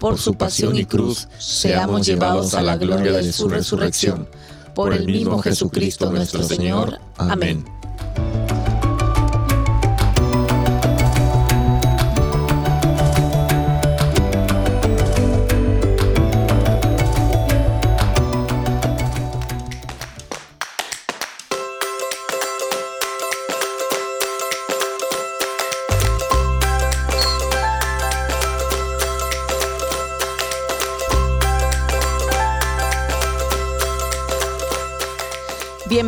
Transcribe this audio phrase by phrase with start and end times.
[0.00, 4.26] por su pasión y cruz, seamos llevados a la gloria de su resurrección.
[4.74, 6.98] Por el mismo Jesucristo nuestro Señor.
[7.18, 7.64] Amén.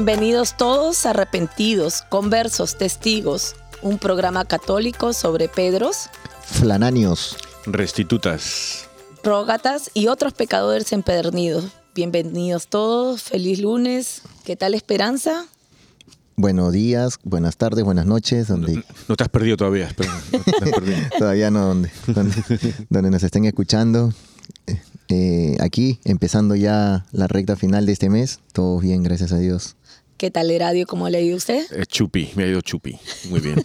[0.04, 6.10] Bienvenidos todos arrepentidos, conversos, testigos, un programa católico sobre Pedros,
[6.44, 7.36] Flananios,
[7.66, 8.88] restitutas,
[9.22, 11.66] rógatas y otros pecadores empedernidos.
[11.94, 14.22] Bienvenidos todos, feliz lunes.
[14.42, 15.46] ¿Qué tal Esperanza?
[16.34, 18.48] Buenos días, buenas tardes, buenas noches.
[18.48, 18.82] Donde...
[19.08, 20.20] No, te has perdido todavía, espera,
[21.16, 21.92] todavía no, donde,
[22.90, 24.12] donde, nos estén escuchando.
[25.08, 28.40] Eh, aquí, empezando ya la recta final de este mes.
[28.52, 29.76] Todo bien, gracias a Dios.
[30.22, 30.86] ¿Qué tal el radio?
[30.86, 31.66] ¿Cómo le ha ido usted?
[31.72, 32.96] Eh, chupi, me ha ido chupi.
[33.28, 33.60] Muy bien.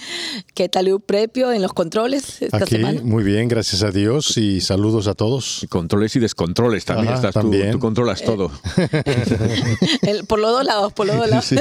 [0.54, 3.02] ¿Qué tal el prepio en los controles esta Aquí, semana?
[3.02, 5.66] Muy bien, gracias a Dios y saludos a todos.
[5.68, 7.12] controles y descontroles también.
[7.12, 8.50] Estás Tú, controlas todo.
[10.28, 11.54] por los dos lados, por los dos lados.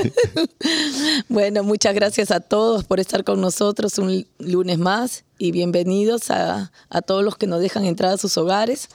[1.27, 6.71] bueno, muchas gracias a todos por estar con nosotros un lunes más y bienvenidos a,
[6.89, 8.87] a todos los que nos dejan entrar a sus hogares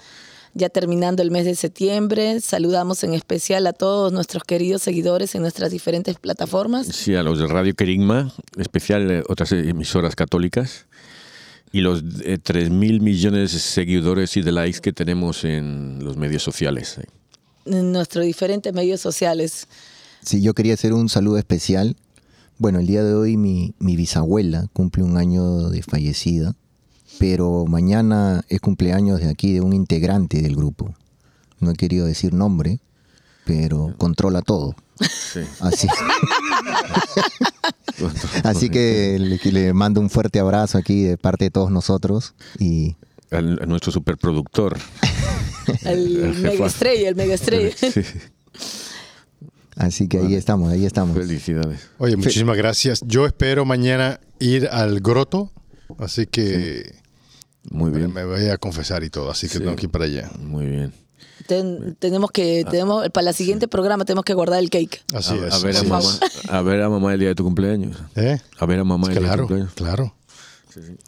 [0.54, 2.40] ya terminando el mes de septiembre.
[2.40, 6.86] Saludamos en especial a todos nuestros queridos seguidores en nuestras diferentes plataformas.
[6.86, 10.86] Sí, a los de Radio Querigma, especial eh, otras emisoras católicas.
[11.74, 16.18] Y los eh, 3 mil millones de seguidores y de likes que tenemos en los
[16.18, 17.00] medios sociales.
[17.64, 19.68] En nuestros diferentes medios sociales.
[20.22, 21.96] Sí, yo quería hacer un saludo especial.
[22.58, 26.54] Bueno, el día de hoy mi, mi bisabuela cumple un año de fallecida
[27.18, 30.94] pero mañana es cumpleaños de aquí de un integrante del grupo.
[31.60, 32.80] No he querido decir nombre,
[33.44, 34.74] pero controla todo.
[35.60, 35.88] Así.
[38.44, 42.96] Así que le, mando un fuerte abrazo aquí de parte de todos nosotros y
[43.30, 44.78] a nuestro superproductor.
[45.84, 47.74] el, mega estrella, el mega estrella.
[49.76, 51.16] Así que ahí estamos, ahí estamos.
[51.16, 51.88] Felicidades.
[51.98, 53.00] Oye, muchísimas gracias.
[53.06, 55.50] Yo espero mañana ir al groto,
[55.98, 56.94] así que
[57.70, 58.12] muy bien.
[58.12, 60.30] Me voy a confesar y todo, así que tengo que ir para allá.
[60.38, 60.92] Muy bien.
[61.98, 65.02] tenemos que, tenemos, para el siguiente programa tenemos que guardar el cake.
[65.14, 65.54] Así a, es.
[65.54, 66.10] A ver, a, mamá,
[66.48, 67.96] a ver a mamá el día de tu cumpleaños.
[68.16, 68.38] ¿Eh?
[68.58, 69.72] A ver a mamá el día de tu cumpleaños.
[69.74, 70.14] Claro,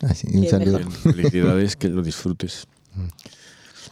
[0.02, 0.80] Así, un saludo.
[0.90, 2.66] Felicidades, que lo disfrutes.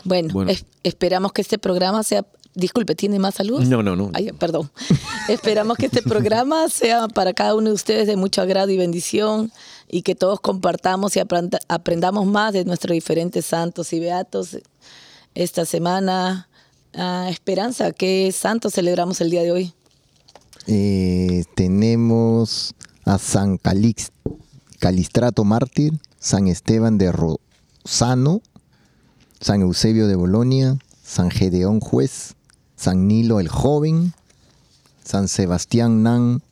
[0.05, 0.47] Bueno,
[0.83, 3.67] esperamos que este programa sea Disculpe, ¿tiene más saludos?
[3.67, 4.11] No, no, no.
[4.13, 4.71] Ay, perdón.
[5.29, 9.51] Esperamos que este programa sea para cada uno de ustedes de mucho agrado y bendición
[9.93, 14.57] y que todos compartamos y aprendamos más de nuestros diferentes santos y beatos
[15.35, 16.49] esta semana.
[16.95, 19.75] Ah, Esperanza, ¿qué santos celebramos el día de hoy?
[20.67, 22.75] Eh, tenemos
[23.05, 24.13] a San Calix,
[24.79, 28.41] Calistrato Mártir, San Esteban de Rosano,
[29.43, 32.35] San Eusebio de Bolonia, San Gedeón Juez,
[32.77, 34.15] San Nilo el Joven,
[35.05, 36.43] San Sebastián Nan,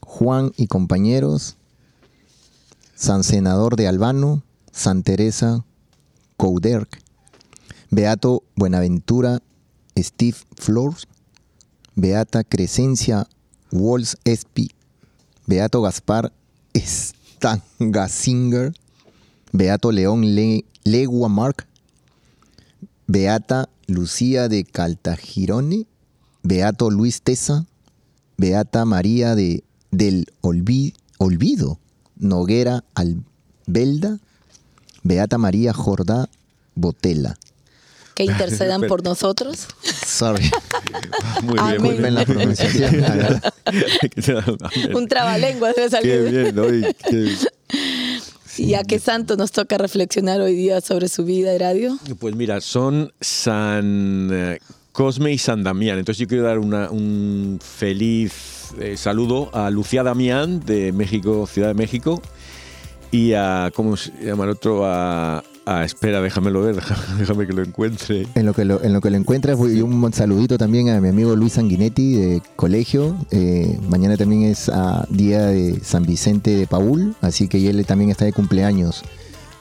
[0.00, 1.56] Juan y compañeros,
[3.02, 5.64] San Senador de Albano, San Teresa
[6.36, 7.02] Couderc,
[7.90, 9.42] Beato Buenaventura
[9.98, 11.08] Steve Flores,
[11.96, 13.26] Beata Crescencia
[13.72, 14.70] Walls Espi,
[15.48, 16.32] Beato Gaspar
[16.76, 18.72] Stangasinger,
[19.50, 20.36] Beato León
[20.84, 21.66] Legua Mark,
[23.08, 25.88] Beata Lucía de Caltagirone,
[26.44, 27.66] Beato Luis Tesa,
[28.36, 31.80] Beata María de, del Olvido,
[32.16, 34.18] Noguera Albelda,
[35.02, 36.28] Beata María Jordá
[36.74, 37.36] Botella.
[38.14, 39.66] Que intercedan por nosotros.
[40.06, 40.50] Sorry.
[41.42, 42.94] Muy bien, muy bien la pronunciación.
[44.94, 46.12] Un trabalengua debe salir.
[46.12, 46.86] Qué bien, hoy.
[48.58, 51.98] ¿Y a qué santo nos toca reflexionar hoy día sobre su vida, Heradio?
[52.18, 54.58] Pues mira, son San eh,
[54.92, 55.98] Cosme y San Damián.
[55.98, 61.74] Entonces yo quiero dar un feliz eh, saludo a Lucía Damián de México, Ciudad de
[61.74, 62.22] México,
[63.10, 64.82] y a, ¿cómo se llama el otro?
[64.84, 65.42] A,
[65.84, 66.76] espera, déjamelo ver,
[67.18, 68.26] déjame, que lo encuentre.
[68.34, 71.36] En lo que lo, en lo, que lo encuentras, un saludito también a mi amigo
[71.36, 73.16] Luis Sanguinetti de colegio.
[73.30, 74.70] Eh, mañana también es
[75.10, 79.04] día de San Vicente de Paul, así que él también está de cumpleaños.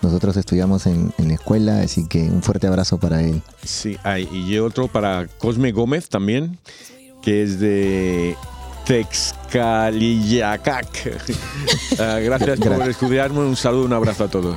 [0.01, 3.42] Nosotros estudiamos en, la escuela, así que un fuerte abrazo para él.
[3.63, 6.57] Sí, hay, y otro para Cosme Gómez también,
[7.21, 8.36] que es de
[8.86, 11.21] Texcalillacac.
[12.00, 13.39] Ah, gracias por estudiarme.
[13.39, 14.56] Un saludo, un abrazo a todos.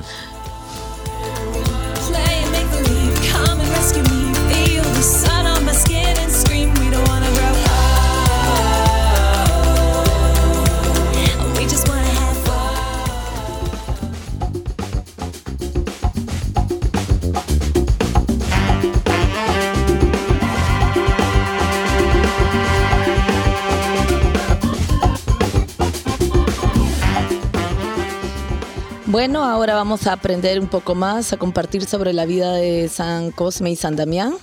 [29.14, 33.30] Bueno, ahora vamos a aprender un poco más, a compartir sobre la vida de San
[33.30, 34.34] Cosme y San Damián.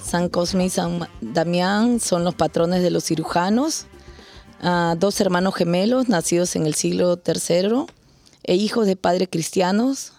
[0.00, 3.86] San Cosme y San Damián son los patrones de los cirujanos,
[4.62, 7.86] ah, dos hermanos gemelos nacidos en el siglo III
[8.44, 10.12] e hijos de padres cristianos.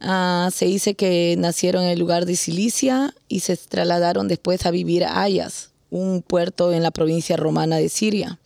[0.00, 4.72] Ah, se dice que nacieron en el lugar de Cilicia y se trasladaron después a
[4.72, 8.40] vivir a Ayas, un puerto en la provincia romana de Siria.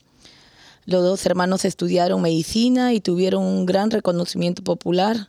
[0.86, 5.28] Los dos hermanos estudiaron medicina y tuvieron un gran reconocimiento popular.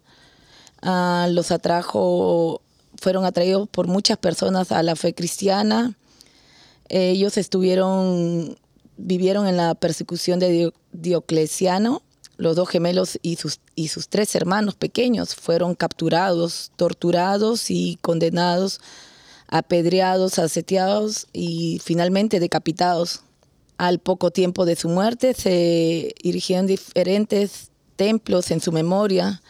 [0.83, 2.62] Ah, los atrajo,
[3.01, 5.98] fueron atraídos por muchas personas a la fe cristiana.
[6.89, 8.56] Ellos estuvieron,
[8.98, 12.03] vivieron en la persecución de Diocleciano.
[12.38, 18.80] Los dos gemelos y sus, y sus tres hermanos pequeños fueron capturados, torturados y condenados,
[19.48, 23.24] apedreados, aseteados y finalmente decapitados.
[23.77, 29.41] Al poco tiempo de su muerte se erigieron diferentes templos en su memoria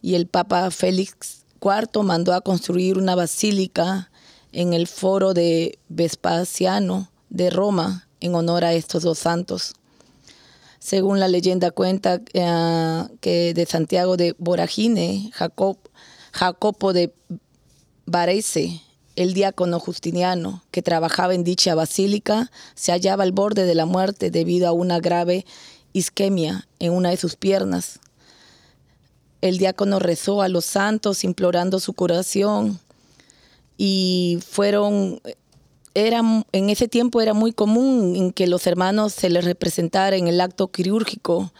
[0.00, 4.10] y el Papa Félix IV mandó a construir una basílica
[4.52, 9.74] en el foro de Vespasiano de Roma en honor a estos dos santos.
[10.78, 15.30] Según la leyenda cuenta eh, que de Santiago de Boragine,
[16.32, 17.12] Jacopo de
[18.06, 18.80] Varese
[19.16, 24.30] el diácono Justiniano, que trabajaba en dicha basílica, se hallaba al borde de la muerte
[24.30, 25.44] debido a una grave
[25.92, 28.00] isquemia en una de sus piernas.
[29.40, 32.78] El diácono rezó a los santos implorando su curación
[33.76, 35.20] y fueron
[35.94, 36.22] era,
[36.52, 40.40] en ese tiempo era muy común en que los hermanos se les representara en el
[40.40, 41.52] acto quirúrgico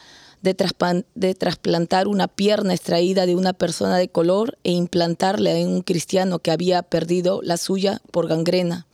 [0.43, 6.41] de, trasplantar una pierna extraída de una persona de color e implantarla en un cristiano
[6.41, 8.87] que había perdido la suya por gangrena.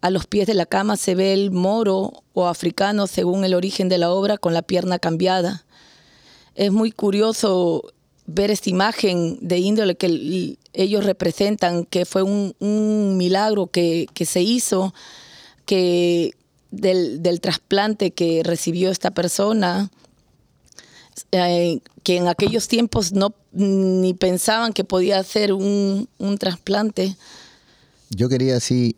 [0.00, 3.88] A los pies de la cama se ve el moro o africano según el origen
[3.88, 5.64] de la obra con la pierna cambiada.
[6.54, 7.92] Es muy curioso
[8.26, 14.94] ver esta imagen de índole que ellos representan, que fue un, milagro que, se hizo,
[15.66, 16.34] que
[16.70, 19.90] del, del trasplante que recibió esta persona,
[21.32, 26.08] eh, que en aquellos tiempos no ni pensaban que podía hacer un,
[26.38, 27.16] trasplante.
[28.10, 28.96] Yo quería así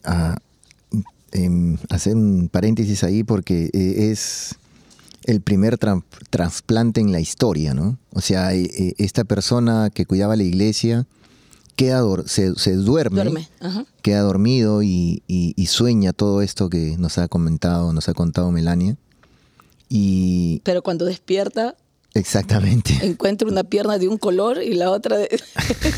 [1.32, 4.54] em, hacer un paréntesis ahí porque eh, es
[5.24, 5.78] el primer
[6.30, 7.98] trasplante en la historia, ¿no?
[8.12, 11.06] O sea, eh, esta persona que cuidaba la iglesia
[11.76, 13.48] queda se, duerme,
[14.02, 18.96] queda dormido y, y, sueña todo esto que nos ha comentado, nos ha contado Melania.
[19.88, 21.76] Y, Pero cuando despierta
[22.14, 22.98] Exactamente.
[23.02, 25.40] Encuentro una pierna de un color y la otra de...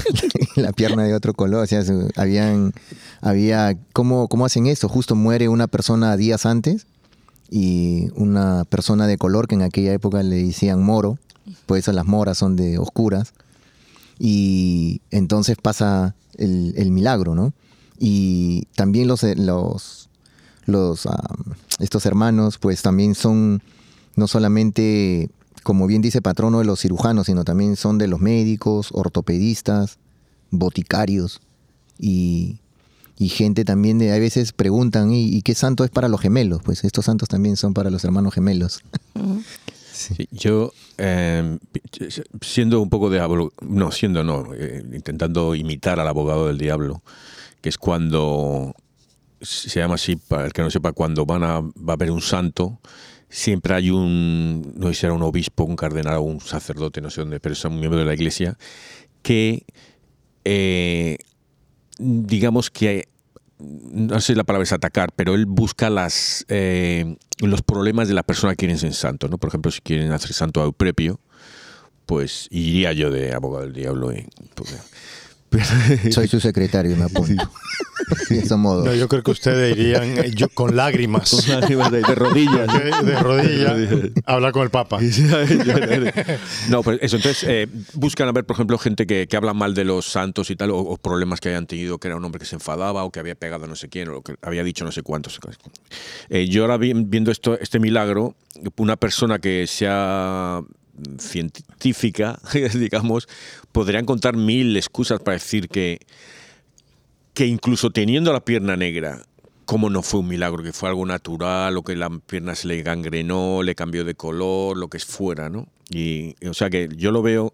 [0.56, 1.64] la pierna de otro color.
[1.64, 1.83] O sea,
[2.16, 2.73] habían,
[3.21, 4.88] había, ¿cómo, ¿cómo hacen esto?
[4.88, 6.87] Justo muere una persona días antes
[7.50, 11.18] y una persona de color que en aquella época le decían moro,
[11.66, 13.35] pues eso las moras son de oscuras.
[14.18, 17.52] Y entonces pasa el, el milagro, ¿no?
[17.99, 20.09] Y también los, los,
[20.66, 21.09] los
[21.78, 23.62] estos hermanos, pues también son
[24.16, 25.30] no solamente,
[25.64, 29.99] como bien dice patrono de los cirujanos, sino también son de los médicos, ortopedistas,
[30.50, 31.40] boticarios
[31.99, 32.61] y,
[33.18, 36.62] gente también de, a veces preguntan, ¿y, qué santo es para los gemelos?
[36.62, 38.83] Pues estos santos también son para los hermanos gemelos.
[40.30, 41.59] yo, em,
[42.42, 43.21] siendo un poco de
[43.62, 47.02] no, siendo no, eh, intentando imitar al abogado del diablo,
[47.62, 48.75] que es cuando
[49.40, 52.21] se llama así, para el que no sepa, cuando van a, va a haber un
[52.21, 52.78] santo,
[53.28, 57.11] siempre hay un, no sé si era un obispo, un cardenal o un sacerdote, no
[57.11, 58.57] sé dónde, pero es un miembro de la iglesia,
[59.23, 59.64] que
[60.45, 61.19] eh,
[61.99, 63.09] digamos que
[63.59, 68.14] no sé si la palabra es atacar, pero él busca las, eh, los problemas de
[68.14, 69.28] la persona que quieren ser santo.
[69.28, 69.38] ¿no?
[69.38, 71.21] Por ejemplo, si quieren hacer santo a Euprepio,
[72.07, 74.12] pues iría yo de abogado del diablo.
[74.12, 74.75] Y, pues,
[76.14, 77.43] Soy su secretario, me apunto.
[78.54, 81.30] No, yo creo que ustedes irían eh, con lágrimas.
[81.47, 83.04] de, rodillas.
[83.04, 84.11] De, rodillas.
[84.26, 84.99] hablar con el Papa.
[86.68, 87.16] no, pues eso.
[87.16, 90.56] Entonces, eh, buscan a ver, por ejemplo, gente que, habla mal de los santos y
[90.56, 93.21] tal, o, problemas que hayan tenido, que era un hombre que se enfadaba, o que
[93.21, 95.40] había pegado a no sé quién, o que había dicho no sé cuántos.
[96.28, 98.37] Eh, yo ahora viendo esto, este milagro,
[98.76, 100.62] una persona que se ha
[101.18, 102.38] científica,
[102.75, 103.28] digamos,
[103.73, 106.00] podrían contar mil excusas para decir que,
[107.35, 109.23] que incluso teniendo la pierna negra,
[109.64, 112.83] como no fue un milagro, que fue algo natural, o que la pierna se le
[112.83, 115.67] gangrenó, le cambió de color, lo que fuera, ¿no?
[115.91, 117.53] Y, o sea que yo lo veo.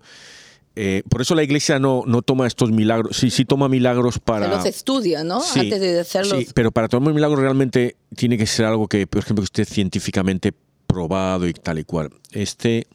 [0.76, 4.46] Eh, por eso la iglesia no, no toma estos milagros, sí, sí toma milagros para...
[4.46, 5.42] Se los estudia, ¿no?
[5.42, 6.38] Antes de hacerlos.
[6.38, 9.46] Sí, pero para tomar un milagro realmente tiene que ser algo que, por ejemplo, que
[9.46, 10.52] esté científicamente
[10.86, 12.10] probado y tal y cual.
[12.32, 12.86] Este,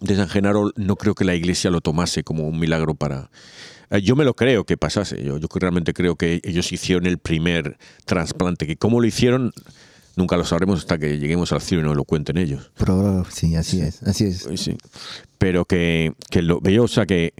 [0.00, 3.30] de San Genaro no creo que la iglesia lo tomase como un milagro para...
[3.92, 7.18] Eh, yo me lo creo que pasase, yo, yo realmente creo que ellos hicieron el
[7.18, 9.52] primer trasplante, que cómo lo hicieron
[10.16, 12.70] nunca lo sabremos hasta que lleguemos al cielo y nos lo cuenten ellos.
[12.76, 14.48] Pero, sí, así es, así es.
[14.56, 14.76] Sí.
[15.38, 17.34] Pero que, que lo veo, o sea, que,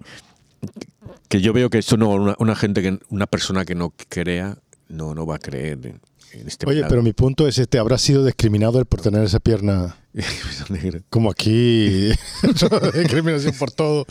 [1.28, 4.59] que yo veo que esto no, una, una gente, que una persona que no crea,
[4.88, 6.00] no, no va a creer.
[6.32, 9.97] Este Oye, pero mi punto es este, ¿habrá sido discriminado el por tener esa pierna
[11.11, 12.11] como aquí?
[12.95, 14.07] discriminación por todo.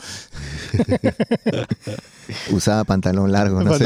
[2.50, 3.76] Usaba pantalón largo, no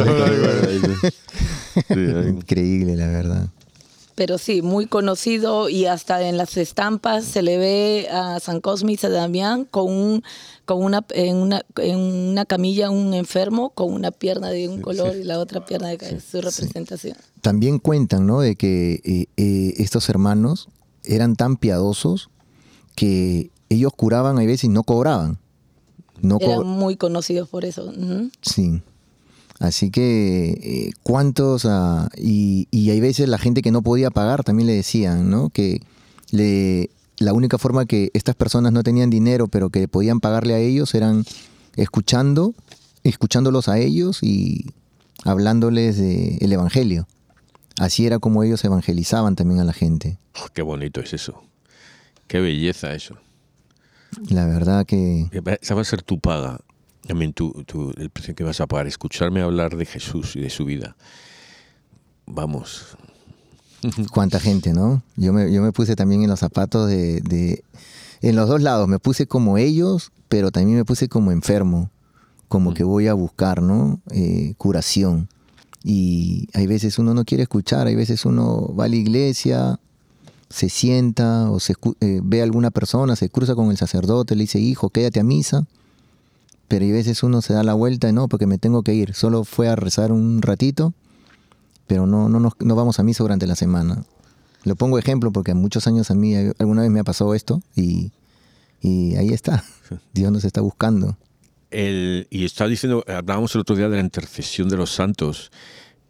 [2.28, 3.48] Increíble, la verdad.
[4.14, 8.92] Pero sí, muy conocido y hasta en las estampas se le ve a San Cosme
[8.92, 10.24] y San Damián con un
[10.64, 15.14] con una en una en una camilla un enfermo con una pierna de un color
[15.16, 17.18] y la otra pierna de su representación.
[17.42, 18.40] También cuentan, ¿no?
[18.40, 20.70] De que eh, eh, estos hermanos
[21.06, 22.30] eran tan piadosos
[22.94, 25.38] que ellos curaban a veces y no cobraban.
[26.20, 27.92] No eran muy conocidos por eso.
[28.42, 28.80] Sí.
[29.58, 31.64] Así que, eh, ¿cuántos?
[31.64, 35.48] Ah, y, y, hay veces la gente que no podía pagar también le decían, ¿no?
[35.48, 35.80] Que
[36.30, 40.58] le, la única forma que estas personas no tenían dinero, pero que podían pagarle a
[40.58, 41.24] ellos, eran
[41.76, 42.54] escuchando,
[43.02, 44.66] escuchándolos a ellos y
[45.24, 47.06] hablándoles del Evangelio.
[47.78, 50.18] Así era como ellos evangelizaban también a la gente.
[50.42, 51.42] Oh, qué bonito es eso.
[52.26, 53.16] Qué belleza eso.
[54.28, 55.28] La verdad que...
[55.60, 56.60] Esa va a ser tu paga
[57.06, 57.64] también tú,
[57.96, 60.96] el precio que vas a pagar, escucharme hablar de Jesús y de su vida.
[62.26, 62.96] Vamos.
[64.12, 65.02] Cuánta gente, ¿no?
[65.16, 67.62] Yo me, yo me puse también en los zapatos de,
[68.20, 71.90] En los dos lados, me puse como ellos, pero también me puse como enfermo,
[72.48, 74.00] como que voy a buscar, ¿no?
[74.10, 75.28] Eh, curación.
[75.88, 79.78] Y hay veces uno no quiere escuchar, hay veces uno va a la iglesia,
[80.50, 84.42] se sienta o se, eh, ve a alguna persona, se cruza con el sacerdote, le
[84.42, 85.64] dice, hijo, quédate a misa
[86.68, 89.14] pero hay veces uno se da la vuelta y no, porque me tengo que ir.
[89.14, 90.92] Solo fue a rezar un ratito,
[91.86, 94.04] pero no, no, no, vamos a misa durante la semana.
[94.64, 98.12] Lo pongo ejemplo porque muchos años a mí alguna vez me ha pasado esto y,
[98.82, 99.64] ahí está.
[100.14, 101.16] Dios nos está buscando.
[101.76, 105.50] El, y está diciendo, hablábamos el otro día de la intercesión de los santos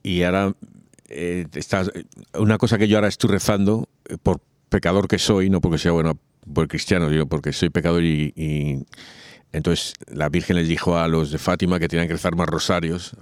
[0.02, 0.54] y ahora
[1.08, 1.84] eh, está,
[2.34, 5.92] una cosa que yo ahora estoy rezando eh, por pecador que soy, no porque sea
[5.92, 6.18] bueno,
[6.52, 8.32] por cristiano, digo, porque soy pecador y
[9.52, 13.16] entonces la Virgen les dijo a los de Fátima que tenían que rezar más rosarios.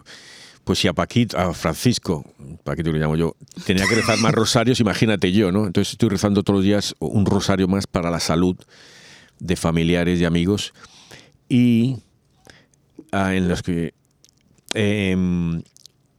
[0.65, 2.25] Pues si a Paquito, a Francisco,
[2.65, 3.37] Paquito lo llamo yo,
[3.67, 5.67] tenía que rezar más rosarios, imagínate yo, ¿no?
[5.67, 8.57] Entonces estoy rezando todos los días un rosario más para la salud
[9.39, 10.73] de familiares y amigos.
[11.49, 11.99] Y
[13.15, 13.95] en los que
[14.75, 15.63] em,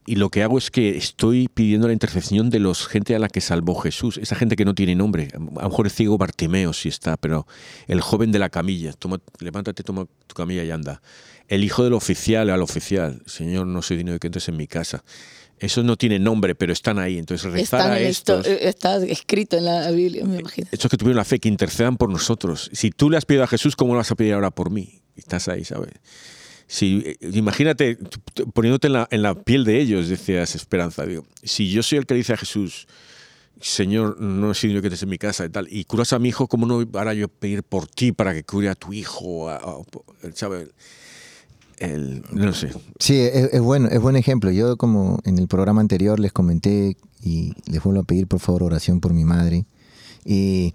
[0.06, 3.28] y lo que hago es que estoy pidiendo la intercesión de los gente a la
[3.28, 5.28] que salvó Jesús, esa gente que no tiene nombre.
[5.34, 7.46] A lo mejor es ciego Bartimeo si está, pero
[7.88, 11.02] el joven de la camilla, toma, levántate, toma tu camilla y anda.
[11.48, 14.68] El hijo del oficial al oficial, Señor, no soy digno de que entres en mi
[14.68, 15.02] casa.
[15.58, 17.18] Eso no tiene nombre, pero están ahí.
[17.18, 18.46] Entonces rezar a estos...
[18.46, 20.68] Eh, está escrito en la Biblia, me imagino.
[20.70, 22.70] Estos que tuvieron la fe, que intercedan por nosotros.
[22.72, 25.00] Si tú le has pedido a Jesús, ¿cómo lo vas a pedir ahora por mí?
[25.16, 25.94] Estás ahí, ¿sabes?
[26.66, 27.98] Si, eh, imagínate
[28.52, 31.06] poniéndote en la, en la, piel de ellos, decías Esperanza.
[31.06, 32.86] Digo, si yo soy el que dice a Jesús,
[33.60, 36.28] Señor, no he sido que estés en mi casa y tal, y curas a mi
[36.28, 39.48] hijo, ¿cómo no ahora yo pedir por ti para que cure a tu hijo?
[40.34, 40.68] ¿Sabes?
[42.32, 42.70] no sé.
[42.98, 44.50] Sí, es, bueno, es buen ejemplo.
[44.50, 48.64] Yo como en el programa anterior les comenté y les vuelvo a pedir por favor
[48.64, 49.66] oración por mi madre.
[50.24, 50.74] Y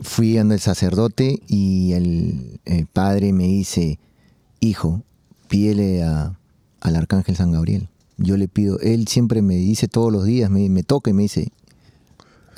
[0.00, 3.98] fui ando el sacerdote y el, padre me dice,
[4.60, 5.02] hijo,
[5.48, 6.38] pídele a,
[6.80, 7.88] al arcángel San Gabriel.
[8.18, 11.22] Yo le pido, él siempre me dice todos los días, me, me toca y me
[11.22, 11.52] dice,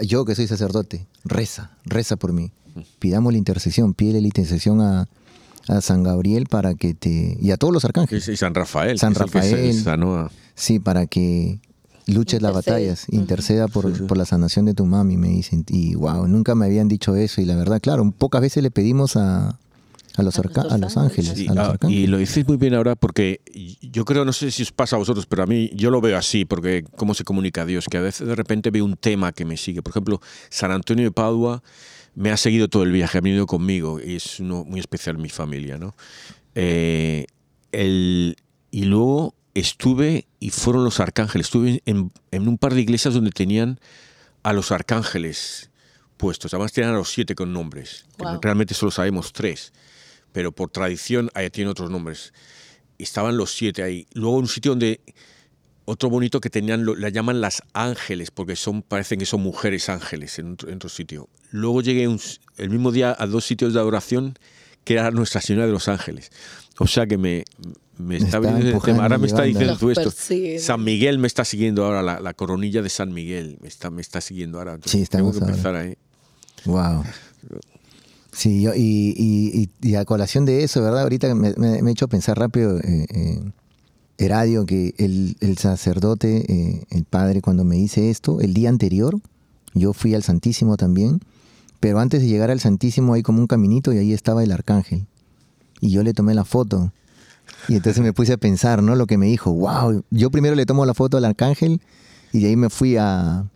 [0.00, 2.52] yo que soy sacerdote, reza, reza por mí.
[3.00, 5.08] Pidamos la intercesión, pídele la intercesión a,
[5.66, 7.36] a San Gabriel para que te...
[7.40, 8.28] y a todos los arcángeles.
[8.28, 8.98] Y San Rafael.
[8.98, 9.84] San Rafael.
[10.54, 11.60] Sí, para que
[12.06, 15.64] luches las batallas, interceda por, por, la sanación de tu mami, me dicen.
[15.68, 17.40] Y wow, nunca me habían dicho eso.
[17.40, 19.58] Y la verdad, claro, pocas veces le pedimos a,
[20.18, 21.46] a los, a los ángeles.
[21.56, 23.40] Ah, y lo decís muy bien ahora porque
[23.80, 26.16] yo creo, no sé si os pasa a vosotros, pero a mí yo lo veo
[26.18, 29.32] así, porque cómo se comunica a Dios, que a veces de repente veo un tema
[29.32, 29.82] que me sigue.
[29.82, 30.20] Por ejemplo,
[30.50, 31.62] San Antonio de Padua
[32.14, 35.22] me ha seguido todo el viaje, ha venido conmigo y es uno muy especial en
[35.22, 35.94] mi familia, ¿no?
[36.54, 37.26] Eh,
[37.72, 41.46] y luego estuve y fueron los arcángeles.
[41.46, 43.80] Estuve en, un par de iglesias donde tenían
[44.42, 45.70] a los arcángeles
[46.16, 46.52] puestos.
[46.54, 48.06] Además tenían a los siete con nombres.
[48.42, 49.72] Realmente solo sabemos tres,
[50.32, 52.32] pero por tradición ahí tienen otros nombres.
[52.98, 54.06] Estaban los siete ahí.
[54.14, 55.00] Luego un sitio donde
[55.84, 60.38] otro bonito que tenían, la llaman las ángeles, porque son, parecen que son mujeres ángeles
[60.38, 61.28] en otro, sitio.
[61.50, 62.04] Luego llegué
[62.58, 64.38] el mismo día a dos sitios de adoración
[64.84, 66.30] que era Nuestra Señora de los Ángeles.
[66.78, 67.44] O sea que me,
[67.98, 69.02] me, está, el tema.
[69.02, 70.10] Ahora me está diciendo tú esto.
[70.58, 74.20] San Miguel me está siguiendo ahora, la, coronilla de San Miguel me está, me está
[74.20, 74.78] siguiendo ahora.
[74.84, 75.96] sí, estamos tengo que empezar ahí.
[76.64, 77.04] Wow.
[78.32, 81.02] Sí, yo, y, y, a colación de eso, ¿verdad?
[81.02, 82.78] Ahorita me, he hecho pensar rápido.
[82.78, 83.52] Eh, eh,
[84.18, 89.18] Heradio, que el, sacerdote, eh, el padre, cuando me dice esto, el día anterior,
[89.74, 91.20] yo fui al Santísimo también,
[91.78, 95.06] pero antes de llegar al Santísimo hay como un caminito y ahí estaba el arcángel.
[95.80, 96.92] Y yo le tomé la foto.
[97.68, 98.96] Y entonces me puse a pensar, ¿no?
[98.96, 101.80] Lo que me dijo, wow, yo primero le tomo la foto al arcángel
[102.32, 103.46] y de ahí me fui a,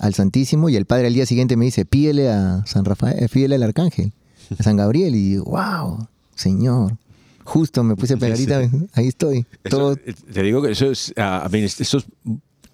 [0.00, 3.28] al Santísimo y el padre al día siguiente me dice, pídele a San Rafael, eh,
[3.28, 4.12] pídele al arcángel,
[4.58, 5.14] a San Gabriel.
[5.14, 6.96] Y wow, Señor.
[7.44, 8.60] Justo me puse pegadita,
[8.94, 9.46] ahí estoy.
[9.64, 12.04] Eh, te digo que eso es, a ver, esas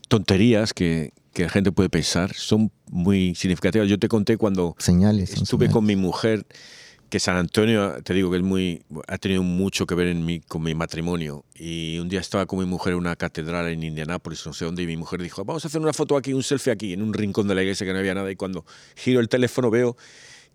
[0.08, 3.88] tonterías que, que, la gente puede pensar son muy significativas.
[3.88, 6.46] Yo te conté cuando señales, estuve con mi mujer
[7.08, 10.40] que San Antonio, te digo que es muy, ha tenido mucho que ver en mi,
[10.40, 11.44] con mi matrimonio.
[11.54, 14.82] Y un día estaba con mi mujer en una catedral en Indianápolis, no sé dónde,
[14.82, 17.14] y mi mujer dijo, vamos a hacer una foto aquí, un selfie aquí, en un
[17.14, 18.30] rincón de la iglesia que no había nada.
[18.30, 18.64] Y cuando
[18.96, 19.96] giro el teléfono veo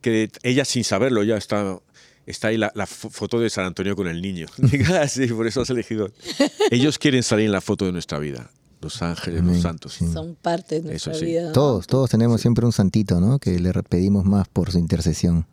[0.02, 1.80] que ella sin saberlo ya está
[2.26, 4.48] está ahí la, foto de San Antonio con el niño.
[5.08, 6.10] sí, por eso has elegido.
[6.72, 8.50] Ellos quieren salir en la foto de nuestra vida.
[8.82, 9.94] Los ángeles, los santos.
[9.94, 11.52] Son parte de nuestra vida.
[11.52, 13.38] Todos, todos tenemos siempre un santito, ¿no?
[13.38, 15.46] Que le pedimos más por su intercesión.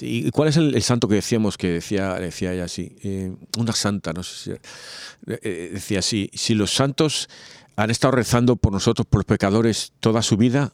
[0.00, 2.96] ¿Y cuál es el, santo que decíamos que decía, decía ella así?
[3.02, 5.30] Eh, una santa, no sé si.
[5.42, 7.28] Eh, decía así: si los santos
[7.76, 10.72] han estado rezando por nosotros, por los pecadores, toda su vida,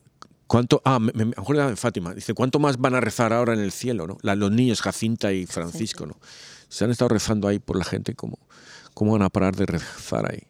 [0.49, 0.81] ¿Cuánto?
[0.83, 2.15] Ah, me, me acuerdo de Fátima.
[2.15, 4.17] Dice, ¿cuánto más van a rezar ahora en el cielo, no?
[4.23, 6.17] los niños, Jacinta y Francisco, ¿no?
[6.71, 8.39] Se han estado rezando ahí por la gente, ¿cómo,
[8.95, 10.48] cómo van a parar de rezar ahí?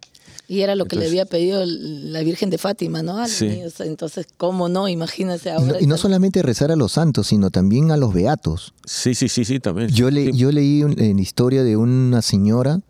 [0.51, 3.19] Y era lo que le había pedido la Virgen de Fátima, ¿no?
[3.19, 3.79] A los niños.
[3.81, 4.89] Entonces, ¿cómo no?
[4.89, 5.77] Imagínese ahora.
[5.79, 8.73] y no solamente rezar a los santos, sino también a los beatos.
[8.87, 9.91] Sí, sí, sí, sí, también.
[9.91, 12.81] Yo, le, yo leí en la historia de una señora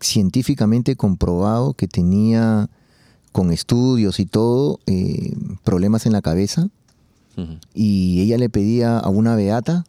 [0.00, 2.70] científicamente comprobado que tenía
[3.32, 6.68] con estudios y todo, eh, problemas en la cabeza.
[7.74, 9.84] Y ella le pedía a una beata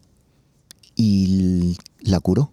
[0.95, 2.51] y la curó.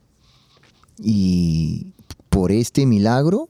[0.99, 1.87] Y
[2.29, 3.49] por este milagro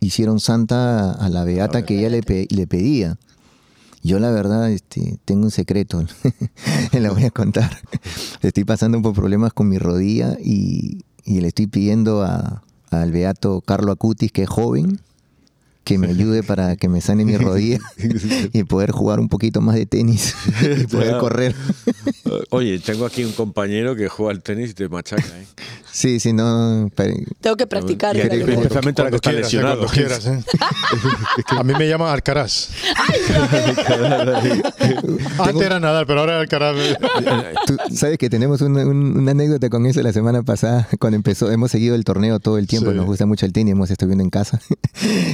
[0.00, 3.18] hicieron santa a la beata que ella le, le pedía.
[4.02, 6.04] Yo la verdad este, tengo un secreto,
[6.92, 7.78] la voy a contar.
[8.40, 13.90] Estoy pasando por problemas con mi rodilla y, le estoy pidiendo a, al beato Carlo
[13.90, 15.00] Acutis, que es joven,
[15.86, 17.78] que me ayude para que me sane mi rodilla
[18.52, 21.54] y poder jugar un poquito más de tenis y poder correr.
[22.50, 25.46] Oye, tengo aquí un compañero que juega al tenis de machaca, ¿eh?
[25.96, 26.90] Sí, sí, no.
[27.40, 28.14] Tengo que practicar.
[28.14, 29.86] especialmente la que está lesionado.
[29.86, 30.44] Quieras, ¿eh?
[31.48, 32.68] A mí me llaman Alcaraz.
[35.38, 36.76] Antes era Nadal, pero ahora Alcaraz.
[37.66, 38.82] Tú sabes que tenemos una,
[39.30, 41.50] anécdota con eso la semana pasada, cuando empezó.
[41.50, 44.24] Hemos seguido el torneo todo el tiempo, nos gusta mucho el tenis, hemos estado viendo
[44.24, 44.60] en casa.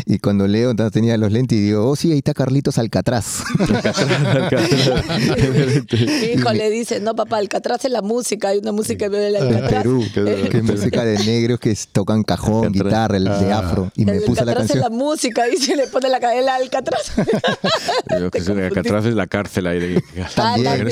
[0.07, 3.43] Y cuando Leo tenía los lentes y digo, oh sí, ahí está Carlitos Alcatraz.
[6.35, 9.83] hijo le dice, no papá, Alcatraz es la música, hay una música de Alcatraz.
[9.83, 13.59] Perú, que es música de negros que tocan cajón, guitarra, el de ah.
[13.59, 13.93] afro.
[13.97, 14.81] Y me puso la canción.
[14.81, 17.13] la música y se le pone la cadena al Alcatraz.
[18.09, 20.03] Alcatraz es la cárcel ahí de
[20.35, 20.89] También,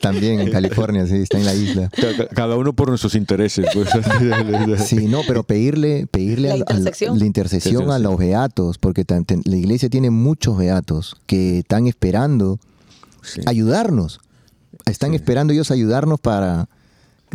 [0.00, 1.90] También en California, sí, está en la isla.
[2.34, 3.66] Cada uno por nuestros intereses.
[3.72, 3.88] Pues.
[4.86, 7.16] Sí, no, pero pedirle, pedirle la, intersección.
[7.16, 9.04] A, la intercesión a los beatos, porque
[9.44, 12.58] la iglesia tiene muchos beatos que están esperando
[13.46, 14.20] ayudarnos.
[14.86, 16.68] Están esperando ellos ayudarnos para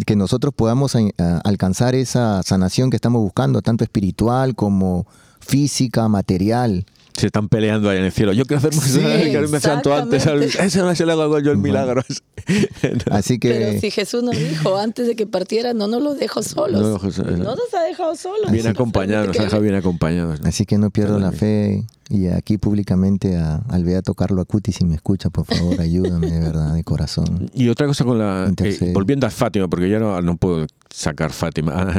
[0.06, 1.12] que nosotros podamos eh,
[1.44, 5.06] alcanzar esa sanación que estamos buscando, tanto espiritual como
[5.40, 6.86] física, material
[7.18, 8.34] se están peleando ahí en el cielo.
[8.34, 10.26] Yo quiero hacer más sí, que me santo antes.
[10.26, 12.04] Ese no se le hago yo el milagro.
[13.12, 13.50] Así que.
[13.50, 16.82] Pero si Jesús nos dijo antes de que partiera, no nos lo dejo solos.
[16.82, 18.52] No, nos ha dejado solos.
[18.52, 20.40] Bien acompañados, nos ha dejado bien acompañados.
[20.44, 21.86] Así que no pierdo la fe.
[22.08, 26.40] Y aquí públicamente a, al Beato Carlo Acuti, si me escucha, por favor, ayúdame de
[26.40, 27.50] verdad, de corazón.
[27.52, 28.54] Y otra cosa con la...
[28.64, 31.94] Eh, volviendo a Fátima, porque ya no, no puedo sacar Fátima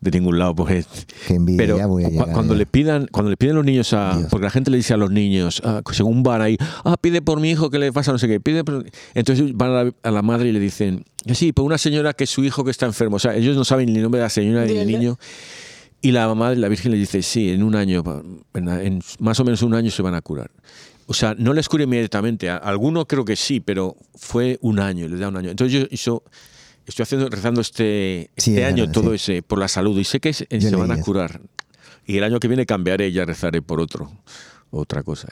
[0.00, 0.86] de ningún lado, pues...
[1.56, 4.26] pero voy a cuando le pidan cuando le piden los niños a...
[4.30, 7.40] Porque la gente le dice a los niños, ah, según van ahí, ah, pide por
[7.40, 8.62] mi hijo que le pasa no sé qué, pide
[9.14, 11.04] Entonces van a la, madre y le dicen,
[11.34, 13.16] sí, por una señora que es su hijo que está enfermo.
[13.16, 15.18] O sea, ellos no saben ni el nombre de la señora ni del niño.
[16.00, 18.04] Y la mamá de la Virgen le dice, sí, en un año,
[18.54, 20.50] en más o menos un año se van a curar.
[21.06, 22.48] O sea, no les cura inmediatamente.
[22.48, 25.50] A alguno creo que sí, pero fue un año, le da un año.
[25.50, 26.22] Entonces yo,
[26.86, 30.46] estoy haciendo, rezando este, este año todo ese por la salud y sé que se
[30.76, 31.40] van a curar.
[32.06, 34.10] Y el año que viene cambiaré y ya rezaré por otro,
[34.70, 35.28] otra cosa.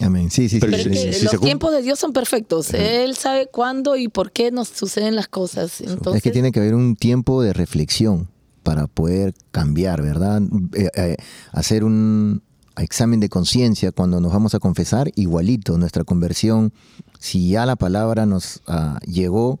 [0.00, 0.30] Amén.
[0.30, 1.24] Sí, sí, sí.
[1.24, 2.72] los tiempos de Dios son perfectos.
[2.74, 5.80] Él sabe cuándo y por qué nos suceden las cosas.
[5.80, 6.16] Entonces...
[6.16, 8.28] Es que tiene que haber un tiempo de reflexión
[8.62, 10.42] para poder cambiar, ¿verdad?
[10.74, 11.16] Eh, eh,
[11.52, 12.42] hacer un
[12.76, 16.72] examen de conciencia cuando nos vamos a confesar, igualito, nuestra conversión,
[17.18, 19.60] si ya la palabra nos ah, llegó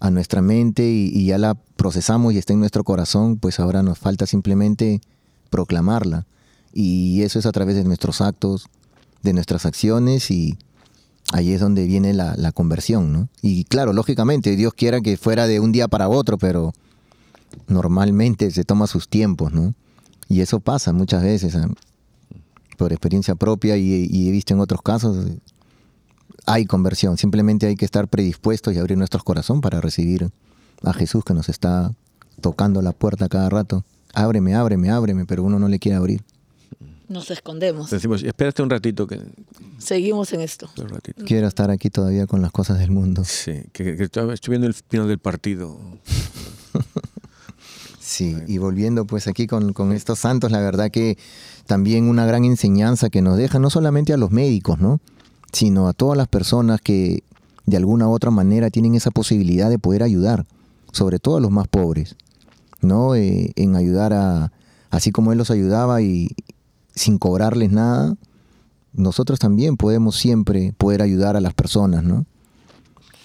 [0.00, 3.98] a nuestra mente y, ya la procesamos y está en nuestro corazón, pues ahora nos
[3.98, 5.00] falta simplemente
[5.50, 6.26] proclamarla.
[6.72, 8.68] Y eso es a través de nuestros actos,
[9.22, 10.58] de nuestras acciones y
[11.32, 13.28] ahí es donde viene la, conversión, ¿no?
[13.42, 16.72] Y claro, lógicamente, Dios quiera que fuera de un día para otro, pero
[17.66, 19.74] normalmente se toma sus tiempos, ¿no?
[20.28, 21.66] Y eso pasa muchas veces, ¿eh?
[22.76, 25.26] por experiencia propia y, he visto en otros casos,
[26.44, 30.30] hay conversión, simplemente hay que estar predispuestos y abrir nuestro corazón para recibir
[30.82, 31.92] a Jesús que nos está
[32.40, 33.84] tocando la puerta cada rato.
[34.14, 36.22] Ábreme, ábreme, ábreme, pero uno no le quiere abrir.
[37.08, 37.90] Nos escondemos.
[37.90, 39.20] Decimos, espérate un ratito que...
[39.78, 40.68] Seguimos en esto.
[41.24, 43.24] Quiero estar aquí todavía con las cosas del mundo.
[43.24, 45.78] Sí, que, que estoy viendo el final del partido.
[48.06, 51.18] Sí, y volviendo pues aquí con, estos santos, la verdad que
[51.66, 55.00] también una gran enseñanza que nos deja no solamente a los médicos, ¿no?
[55.56, 57.22] Sino a todas las personas que
[57.64, 60.44] de alguna u otra manera tienen esa posibilidad de poder ayudar,
[60.92, 62.14] sobre todo a los más pobres,
[62.82, 63.14] ¿no?
[63.14, 64.52] Eh, en ayudar a,
[64.90, 66.28] así como él los ayudaba y
[66.94, 68.16] sin cobrarles nada,
[68.92, 72.26] nosotros también podemos siempre poder ayudar a las personas, ¿no?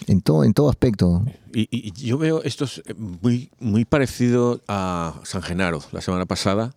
[0.08, 1.26] En todo, en todo aspecto.
[1.54, 6.74] Y, yo veo esto es muy, muy parecido a San Genaro la semana pasada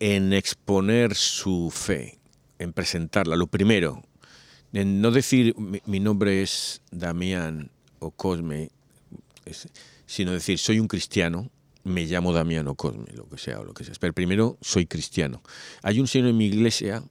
[0.00, 2.18] en exponer su fe,
[2.58, 3.36] en presentarla.
[3.36, 4.02] Lo primero,
[4.72, 8.70] no decir mi, nombre es Damián o Cosme,
[10.06, 11.50] sino decir soy un cristiano,
[11.84, 13.94] me llamo Damián o Cosme, lo que sea o lo que sea.
[14.00, 15.42] Pero primero soy cristiano.
[15.82, 17.02] Hay un señor en mi iglesia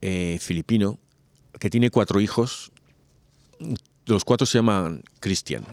[0.00, 0.98] eh, filipino
[1.58, 2.72] que tiene cuatro hijos
[4.06, 5.64] los cuatro se llaman Cristian.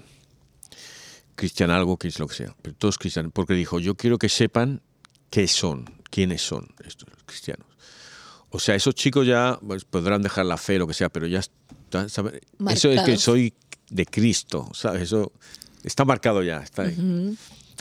[1.35, 4.29] Cristian algo, que es lo que sea, pero todos cristianos, porque dijo, yo quiero que
[4.29, 4.81] sepan
[5.29, 7.67] qué son, quiénes son estos cristianos.
[8.49, 11.39] O sea, esos chicos ya pues, podrán dejar la fe, lo que sea, pero ya
[11.39, 13.53] está, eso es que soy
[13.89, 15.03] de Cristo, ¿sabes?
[15.03, 15.31] Eso
[15.83, 17.35] está marcado ya, está ahí.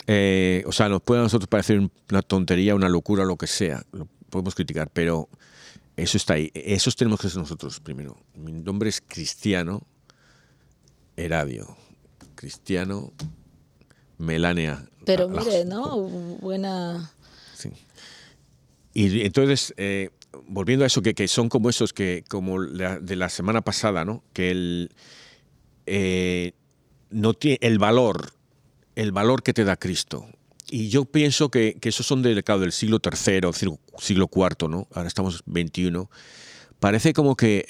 [0.06, 3.84] Eh, o sea, nos puede a nosotros parecer una tontería, una locura, lo que sea,
[3.92, 5.28] lo podemos criticar, pero
[5.96, 6.50] eso está ahí.
[6.54, 8.16] Esos tenemos que ser nosotros primero.
[8.34, 9.86] Mi nombre es cristiano,
[11.16, 11.76] Heradio,
[12.34, 13.12] Cristiano,
[14.18, 14.88] Melania.
[15.04, 16.02] Pero mire, ¿no?
[16.40, 17.12] Buena...
[17.54, 17.70] Sí.
[18.92, 20.10] Y entonces, eh,
[20.46, 24.22] volviendo a eso, que, que, son como esos que, como de la semana pasada, ¿no?
[24.32, 24.90] Que el,
[25.86, 26.52] eh,
[27.10, 28.32] no tiene el valor,
[28.94, 30.26] el valor que te da Cristo.
[30.68, 34.88] Y yo pienso que, que esos son del, del siglo III, siglo, siglo IV, ¿no?
[34.92, 36.10] Ahora estamos 21.
[36.80, 37.66] Parece como que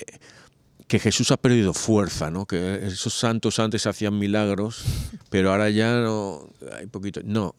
[0.87, 2.47] que Jesús ha perdido fuerza, ¿no?
[2.47, 4.85] Que esos santos antes hacían milagros,
[5.31, 6.49] pero ahora ya no
[6.79, 7.21] hay poquito.
[7.25, 7.55] No,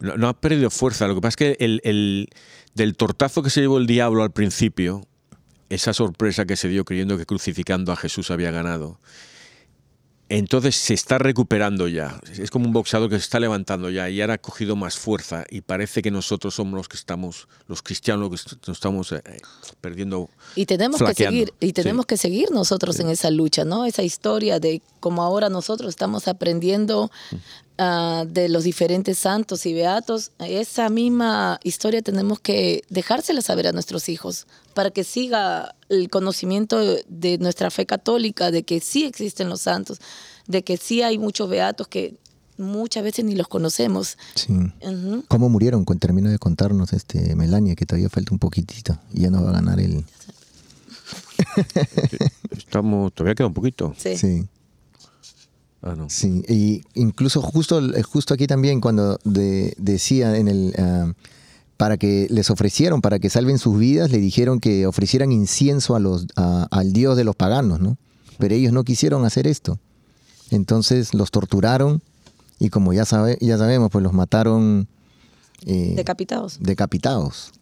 [0.00, 1.06] no, ha perdido fuerza.
[1.06, 2.28] Lo que pasa es que el,
[2.74, 5.06] del tortazo que se llevó el diablo al principio,
[5.68, 8.98] esa sorpresa que se dio creyendo que crucificando a Jesús había ganado,
[10.30, 12.20] entonces se está recuperando ya.
[12.38, 15.44] Es como un boxeador que se está levantando ya y ahora ha cogido más fuerza
[15.50, 19.22] y parece que nosotros somos los que estamos, los cristianos, los que nos estamos eh,
[19.80, 20.30] perdiendo.
[20.54, 23.86] Y tenemos que seguir, y tenemos que seguir nosotros en esa lucha, ¿no?
[23.86, 27.10] Esa historia de cómo ahora nosotros estamos aprendiendo
[27.80, 30.30] ah, de los diferentes santos y beatos.
[30.38, 36.78] Esa misma historia tenemos que dejársela saber a nuestros hijos para que siga el conocimiento
[37.08, 39.98] de nuestra fe católica, de que sí existen los santos,
[40.46, 42.14] de que sí hay muchos beatos que
[42.60, 44.16] muchas veces ni los conocemos.
[44.34, 44.54] Sí.
[45.28, 45.84] ¿Cómo murieron?
[45.84, 49.54] Termina de contarnos este Melania, que todavía falta un poquitito y ya no va a
[49.54, 50.04] ganar el...
[52.56, 53.94] Estamos, todavía queda un poquito.
[53.96, 54.16] Sí.
[54.16, 54.48] sí.
[55.82, 56.10] Ah, no.
[56.10, 60.74] Sí, y incluso justo, justo aquí también cuando decía en el...
[60.78, 61.12] Ah,
[61.76, 65.98] para que les ofrecieron, para que salven sus vidas, le dijeron que ofrecieran incienso a
[65.98, 67.96] los, al dios de los paganos, ¿no?
[68.36, 69.78] Pero ellos no quisieron hacer esto.
[70.50, 72.02] Entonces los torturaron
[72.58, 74.88] y como ya, sabe, ya sabemos, pues los mataron...
[75.64, 76.58] Eh, decapitados.
[76.60, 77.52] Decapitados.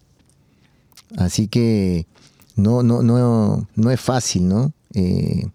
[1.17, 2.09] Así que
[2.57, 4.73] no, no, no, no es fácil, ¿no?
[4.95, 5.47] Eh,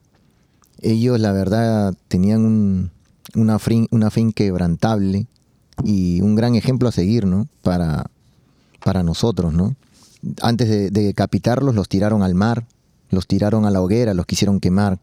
[0.83, 2.91] ellos, la verdad, tenían
[3.35, 3.59] una,
[3.91, 5.27] una fe inquebrantable
[5.83, 7.47] y un gran ejemplo a seguir, ¿no?
[7.61, 8.09] Para,
[8.83, 9.75] para nosotros, ¿no?
[10.41, 12.65] Antes de, decapitarlos los tiraron al mar,
[13.09, 14.99] los tiraron a la hoguera, los quisieron quemar.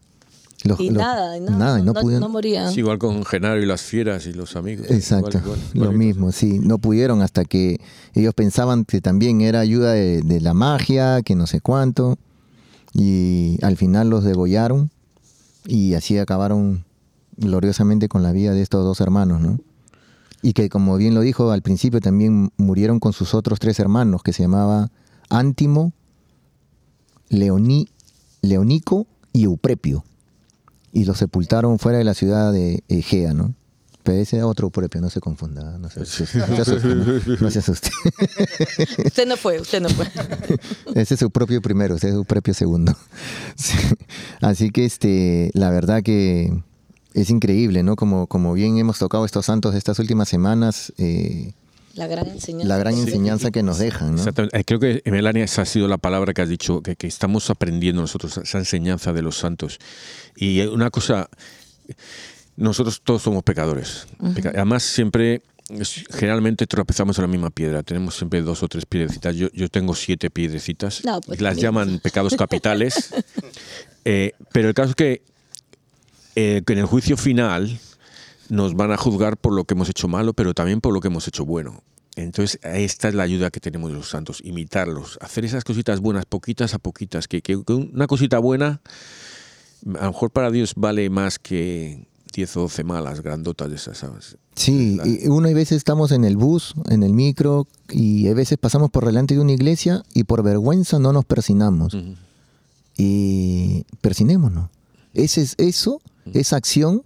[0.79, 2.79] y nada, nada, no, no, morían.
[2.79, 4.87] igual con Genaro y las fieras y los amigos.
[4.91, 5.41] Exacto,
[5.75, 7.81] lo mismo, sí, no pudieron hasta que
[8.15, 12.19] ellos pensaban que también era ayuda de, de, la magia, que no sé cuánto,
[12.93, 14.91] y al final los degollaron
[15.67, 16.85] y así acabaron
[17.37, 19.59] gloriosamente con la vida de estos dos hermanos, ¿no?
[20.43, 24.23] y que como bien lo dijo al principio también murieron con sus otros tres hermanos
[24.23, 24.91] que se llamaba
[25.29, 25.93] Antimo,
[27.29, 27.89] Leoní,
[28.43, 30.05] Leonico y Euprepio
[30.93, 33.55] y los sepultaron fuera de la ciudad de Egea, ¿no?
[34.03, 36.39] Pero ese era otro Euprepio, no se confunda, no se, asuste,
[37.41, 37.91] no, se asuste.
[39.05, 40.07] Usted no fue, usted no fue.
[40.95, 42.97] Ese es su propio primero, ese es su propio segundo.
[44.41, 46.51] Así que este, la verdad que
[47.15, 47.97] es increíble, ¿no?
[47.97, 50.93] Como, como bien hemos tocado estos santos estas últimas semanas.
[50.97, 51.53] Eh,
[51.95, 52.69] la gran enseñanza.
[52.69, 54.15] La gran enseñanza que nos dejan.
[54.15, 54.25] ¿no?
[54.53, 58.01] Eh, creo que, Melania, esa ha sido la palabra que has dicho, que, estamos aprendiendo
[58.01, 59.79] nosotros, esa enseñanza de los santos.
[60.37, 61.29] Y una cosa,
[62.57, 64.07] nosotros todos somos pecadores.
[64.21, 65.43] Además, siempre,
[66.11, 67.83] generalmente tropezamos en la misma piedra.
[67.83, 69.35] Tenemos siempre dos o tres piedrecitas.
[69.37, 71.03] Yo, yo tengo siete piedrecitas.
[71.27, 73.15] Pues las llaman pecados capitales.
[74.07, 75.23] Eh, pero el caso es que
[76.37, 77.79] eh, que en el juicio final
[78.49, 81.09] nos van a juzgar por lo que hemos hecho malo, pero también por lo que
[81.09, 81.83] hemos hecho bueno.
[82.17, 86.27] Entonces, esta es la ayuda que tenemos de los santos, imitarlos, hacer esas cositas buenas,
[86.27, 88.81] poquitas a poquitas, que, una cosita buena,
[89.99, 93.99] a lo mejor para Dios vale más que 10 o 12 malas, grandotas de esas,
[93.99, 94.37] ¿sabes?
[94.55, 98.59] Sí, y una y veces estamos en el bus, en el micro, y a veces
[98.59, 101.97] pasamos por delante de una iglesia y por vergüenza no nos persinamos.
[102.97, 104.71] Y persinémonos.
[105.15, 106.01] Ese es eso
[106.35, 107.03] esa acción,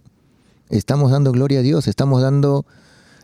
[0.69, 2.65] estamos dando gloria a Dios, estamos dando,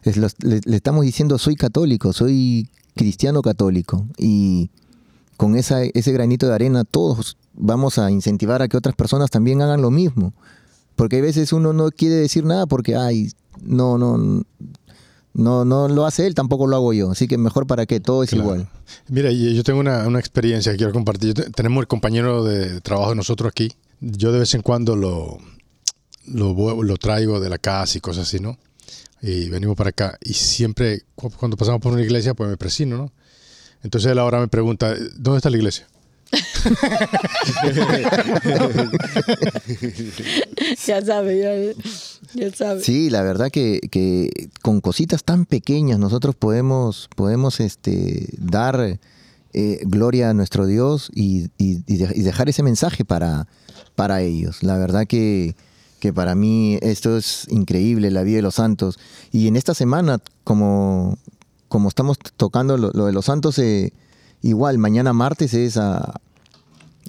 [0.04, 4.06] le, estamos diciendo soy católico, soy cristiano católico.
[4.18, 4.70] Y
[5.38, 9.62] con esa, ese granito de arena todos vamos a incentivar a que otras personas también
[9.62, 10.34] hagan lo mismo.
[11.02, 13.32] Porque a veces uno no quiere decir nada porque, ay,
[13.64, 14.44] no, no,
[15.34, 17.10] no, no lo hace él, tampoco lo hago yo.
[17.10, 18.70] Así que mejor para que todo es igual.
[19.08, 21.34] Mira, yo tengo una, una, experiencia que quiero compartir.
[21.56, 23.72] Tenemos el compañero de trabajo de nosotros aquí.
[24.00, 25.40] Yo de vez en cuando lo,
[26.28, 28.60] lo, lo traigo de la casa y cosas así, ¿no?
[29.24, 33.12] Y venimos para acá y siempre cuando pasamos por una iglesia pues me presino, ¿no?
[33.82, 35.88] Entonces él ahora me pregunta, ¿dónde está la iglesia?
[40.86, 41.76] ya sabe,
[42.34, 42.82] ya, sabe.
[42.82, 49.00] Sí, la verdad que, que, con cositas tan pequeñas nosotros podemos, podemos este, dar
[49.54, 51.84] eh, gloria a nuestro Dios y, y,
[52.24, 53.48] dejar ese mensaje para,
[53.96, 54.64] para ellos.
[54.64, 55.56] La verdad que
[56.02, 59.00] que para mí esto es increíble, la vida de los santos.
[59.32, 61.18] Y en esta semana, como,
[61.70, 63.94] como estamos tocando lo, de los santos, eh,
[64.42, 65.80] Igual, mañana martes es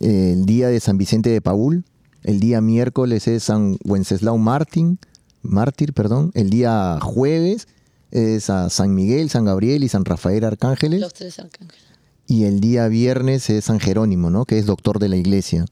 [0.01, 1.85] el día de San Vicente de Paul,
[2.23, 4.99] el día miércoles es San Wenceslao Martín,
[5.43, 7.69] mártir, perdón, el día jueves
[8.11, 11.01] es a San Miguel, San Gabriel y San Rafael Arcángeles.
[11.01, 11.83] Los tres arcángeles.
[12.27, 14.45] Y el día viernes es San Jerónimo, ¿no?
[14.45, 15.67] Que es doctor de la iglesia.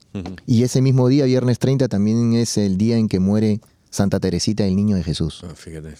[0.45, 4.65] Y ese mismo día, viernes 30, también es el día en que muere Santa Teresita,
[4.65, 5.43] el niño de Jesús.
[5.43, 5.95] Ah, fíjate.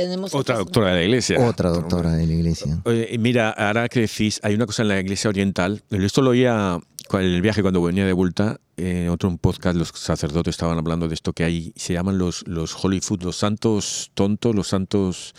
[0.00, 1.38] Tenemos otra doctora de la iglesia.
[1.40, 2.80] Otra doctora de la iglesia.
[2.84, 5.82] Oye, mira, ahora que decís, hay una cosa en la iglesia oriental.
[5.90, 6.78] Esto lo oía
[7.12, 8.58] en el viaje cuando venía de vuelta.
[8.76, 12.74] En otro podcast los sacerdotes estaban hablando de esto que hay, se llaman los, los
[12.82, 15.34] holy food, los santos tontos, los santos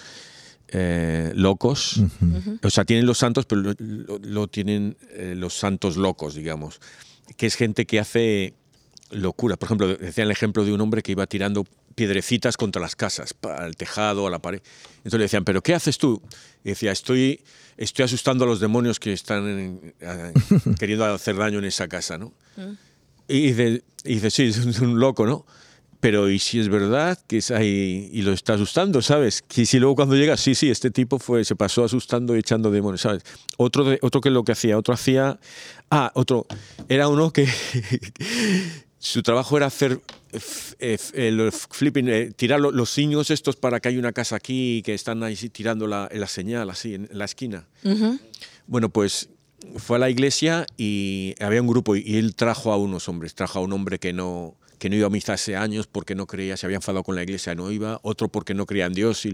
[0.67, 1.99] eh, locos.
[2.61, 6.79] O sea, tienen los santos, pero lo, tienen eh, los santos locos, digamos.
[7.35, 8.53] Que es gente que hace
[9.09, 9.57] locuras.
[9.57, 11.65] Por ejemplo, decía el ejemplo de un hombre que iba tirando
[12.01, 14.59] piedrecitas contra las casas, al tejado, a la pared.
[14.97, 16.19] Entonces le decían, ¿pero qué haces tú?
[16.63, 17.43] Y decía, estoy,
[17.77, 19.93] estoy asustando a los demonios que están
[20.79, 22.33] queriendo hacer daño en esa casa, ¿no?
[22.57, 22.71] Mm.
[23.27, 25.45] Y dice, y dice, sí, es un loco, ¿no?
[25.99, 29.43] pero ¿y si es verdad que es ahí y lo está asustando, sabes?
[29.43, 32.71] Que si luego cuando llega, sí, sí, este tipo fue, se pasó asustando y echando
[32.71, 33.21] demonios, ¿sabes?
[33.57, 35.39] Otro, de, otro que lo que hacía, otro hacía,
[35.91, 36.47] ah, otro,
[36.89, 37.47] era uno que
[39.01, 39.99] su trabajo era hacer
[40.79, 44.93] eh, el flipping, eh, tirar los signos estos para que hay una casa aquí que
[44.93, 47.67] están ahí tirando la, la señal así en, la esquina.
[48.67, 49.29] Bueno, pues
[49.77, 53.57] fue a la iglesia y había un grupo y él trajo a unos hombres, trajo
[53.57, 56.55] a un hombre que no que no iba a misa hace años porque no creía,
[56.55, 59.25] se había enfadado con la iglesia, no iba, otro porque no creía en Dios.
[59.25, 59.33] Y,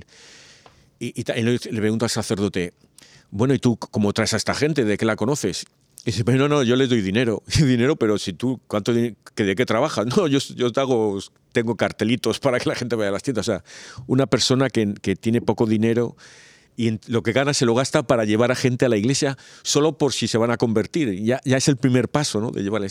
[0.99, 2.73] y, le, pregunta al sacerdote,
[3.31, 4.85] bueno, ¿y tú cómo traes a esta gente?
[4.85, 5.65] ¿De qué la conoces?
[6.07, 7.43] Y dice, no, no, yo les doy dinero.
[7.57, 10.05] dinero, pero si tú, ¿cuánto que ¿de qué trabajas?
[10.15, 11.19] No, yo, yo hago,
[11.51, 13.49] tengo cartelitos para que la gente vaya a las tiendas.
[13.49, 13.63] O sea,
[14.07, 16.15] una persona que, que tiene poco dinero
[16.77, 19.97] y lo que gana se lo gasta para llevar a gente a la iglesia solo
[19.97, 21.21] por si se van a convertir.
[21.25, 22.51] Ya, ya es el primer paso, ¿no?
[22.51, 22.87] De llevar a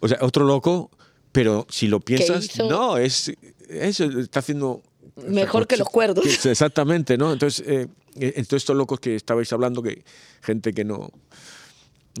[0.00, 0.90] O sea, otro loco
[1.32, 3.32] pero si lo piensas, no, es
[3.68, 4.82] eso está haciendo
[5.28, 6.46] mejor que los cuerdos.
[6.46, 7.32] exactamente, ¿no?
[7.32, 10.04] Entonces, eh, eh estos locos que estabais hablando, que
[10.40, 11.10] gente que no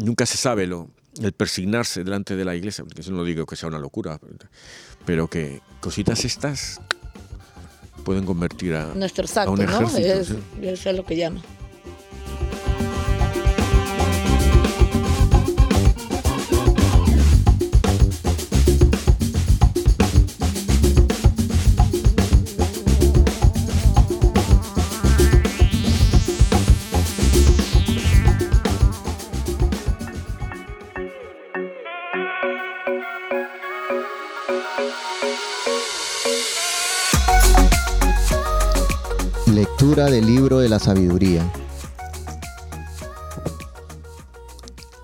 [0.00, 0.88] nunca se sabe lo
[1.20, 4.20] el persignarse delante de la iglesia, porque eso no digo que sea una locura,
[5.04, 6.80] pero que cositas estas
[8.04, 10.00] pueden convertir a, Nuestro a un ejército.
[10.60, 10.68] ¿no?
[10.68, 11.42] Es, es lo que llama.
[39.60, 41.52] Del libro de la sabiduría.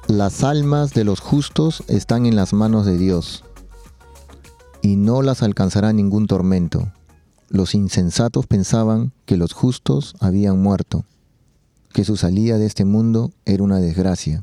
[0.08, 3.44] Las almas de los justos están en las manos de Dios,
[4.80, 6.90] y no las alcanzará ningún tormento.
[7.50, 11.04] Los insensatos pensaban que los justos habían muerto,
[11.92, 14.42] que su salida de este mundo era una desgracia,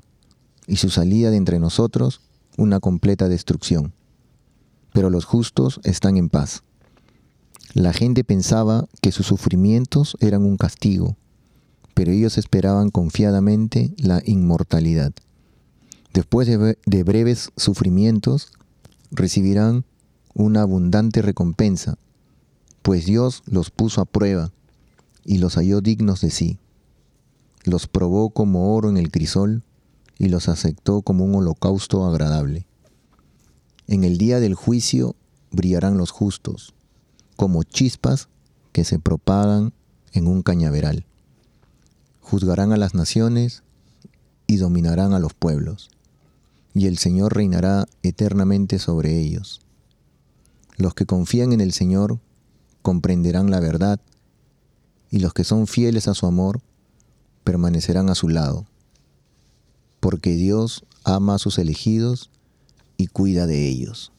[0.68, 2.22] y su salida de entre nosotros
[2.56, 3.94] una completa destrucción.
[4.94, 6.64] Pero los justos están en paz.
[7.74, 11.18] La gente pensaba que sus sufrimientos eran un castigo,
[11.96, 15.12] pero ellos esperaban confiadamente la inmortalidad.
[16.14, 18.52] Después de, breves sufrimientos,
[19.10, 19.86] recibirán
[20.36, 21.98] una abundante recompensa,
[22.84, 24.52] pues Dios los puso a prueba
[25.26, 26.60] y los halló dignos de sí.
[27.64, 29.64] Los probó como oro en el crisol
[30.20, 32.68] y los aceptó como un holocausto agradable.
[33.88, 35.16] En el día del juicio
[35.50, 36.76] brillarán los justos
[37.36, 38.30] como chispas
[38.72, 39.74] que se propagan
[40.12, 41.06] en un cañaveral.
[42.22, 43.64] Juzgarán a las naciones
[44.48, 45.90] y dominarán a los pueblos,
[46.74, 49.62] y el Señor reinará eternamente sobre ellos.
[50.78, 52.20] Los que confían en el Señor
[52.82, 54.00] comprenderán la verdad,
[55.10, 56.62] y los que son fieles a su amor
[57.44, 58.66] permanecerán a su lado,
[60.00, 62.32] porque Dios ama a sus elegidos
[62.98, 64.12] y cuida de ellos.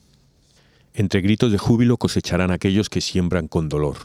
[0.96, 3.96] Entre gritos de júbilo cosecharán aquellos que siembran con dolor.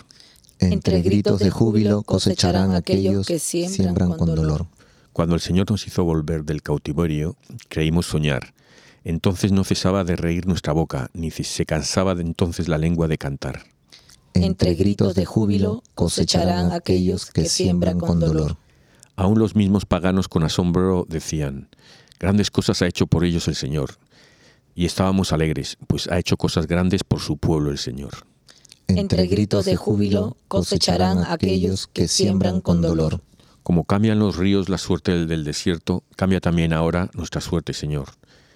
[0.58, 4.66] Entre gritos de júbilo cosecharán aquellos que siembran con dolor.
[5.14, 7.36] Cuando el Señor nos hizo volver del cautiverio,
[7.68, 8.56] creímos soñar.
[9.04, 13.20] Entonces no cesaba de reír nuestra boca, ni se cansaba de entonces la lengua de
[13.20, 13.66] cantar.
[14.34, 18.58] Entre gritos de júbilo cosecharán aquellos que siembran con dolor.
[19.16, 21.70] Aún los mismos paganos con asombro decían,
[22.20, 24.00] grandes cosas ha hecho por ellos el Señor
[24.80, 28.26] y estábamos alegres, pues ha hecho cosas grandes por su pueblo el Señor.
[28.88, 33.20] Entre gritos de júbilo cosecharán aquellos que siembran con dolor.
[33.62, 38.12] Como cambian los ríos la suerte del, del desierto, cambia también ahora nuestra suerte, Señor.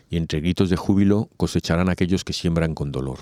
[0.09, 3.19] Y entre gritos de júbilo cosecharán aquellos que siembran con dolor.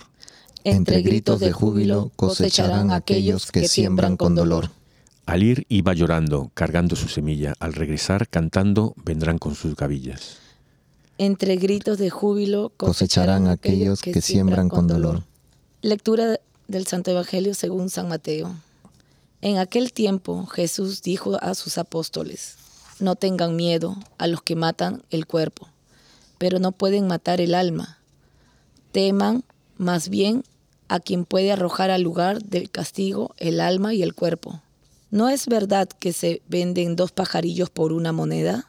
[0.63, 4.69] Entre gritos de júbilo cosecharán aquellos que siembran con dolor.
[5.25, 7.55] Al ir iba llorando, cargando su semilla.
[7.59, 10.40] Al regresar, cantando, vendrán con sus gavillas.
[11.24, 15.22] Entre gritos de júbilo cosecharán aquellos que siembran con dolor.
[15.84, 18.55] Lectura del Santo Evangelio según San Mateo.
[19.41, 22.55] En aquel tiempo Jesús dijo a sus apóstoles,
[22.99, 25.67] no tengan miedo a los que matan el cuerpo,
[26.39, 27.99] pero no pueden matar el alma.
[28.91, 29.43] Teman
[29.78, 30.43] más bien
[30.88, 34.63] a quien puede arrojar al lugar del castigo el alma y el cuerpo.
[35.11, 38.65] ¿No es verdad que se venden dos pajarillos por una moneda?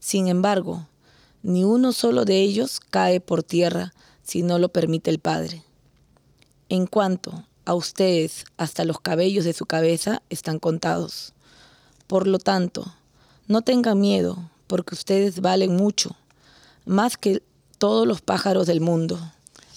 [0.00, 0.88] Sin embargo,
[1.48, 5.62] ni uno solo de ellos cae por tierra si no lo permite el Padre.
[6.68, 11.32] En cuanto a ustedes, hasta los cabellos de su cabeza están contados.
[12.06, 12.92] Por lo tanto,
[13.46, 16.16] no tengan miedo, porque ustedes valen mucho,
[16.84, 17.42] más que
[17.78, 19.18] todos los pájaros del mundo.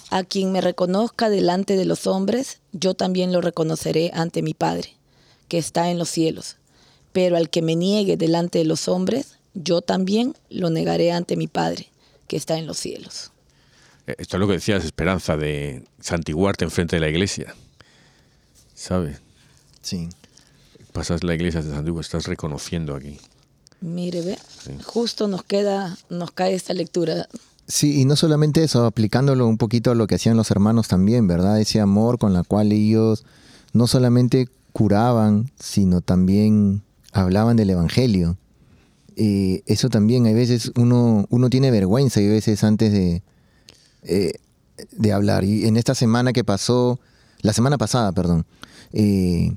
[0.10, 4.98] A quien me reconozca delante de los hombres, yo también lo reconoceré ante mi Padre,
[5.48, 6.58] que está en los cielos.
[7.14, 11.48] Pero al que me niegue delante de los hombres, yo también lo negaré ante mi
[11.48, 11.90] Padre,
[12.28, 13.32] que está en los cielos.
[14.08, 17.56] Eh, esto es lo que decías, Esperanza, de santiguarte enfrente de la iglesia.
[18.74, 19.22] ¿Sabes?
[19.82, 20.10] Sí.
[20.94, 23.20] Pasas la iglesia de Santiago, estás reconociendo aquí.
[23.80, 24.38] Mire, ve,
[24.84, 27.28] justo nos queda, nos cae esta lectura
[27.72, 31.26] Sí, y no solamente eso, aplicándolo un poquito a lo que hacían los hermanos también,
[31.28, 31.58] ¿verdad?
[31.58, 33.24] Ese amor con la cual ellos
[33.72, 36.84] no solamente curaban, sino también
[37.14, 38.36] hablaban del Evangelio.
[39.24, 43.22] Eh, eso también, hay veces uno, uno tiene vergüenza y a veces antes de,
[44.02, 44.34] eh,
[44.94, 45.44] de hablar.
[45.44, 47.00] Y en esta semana que pasó,
[47.42, 48.48] la semana pasada, perdón,
[48.94, 49.54] eh,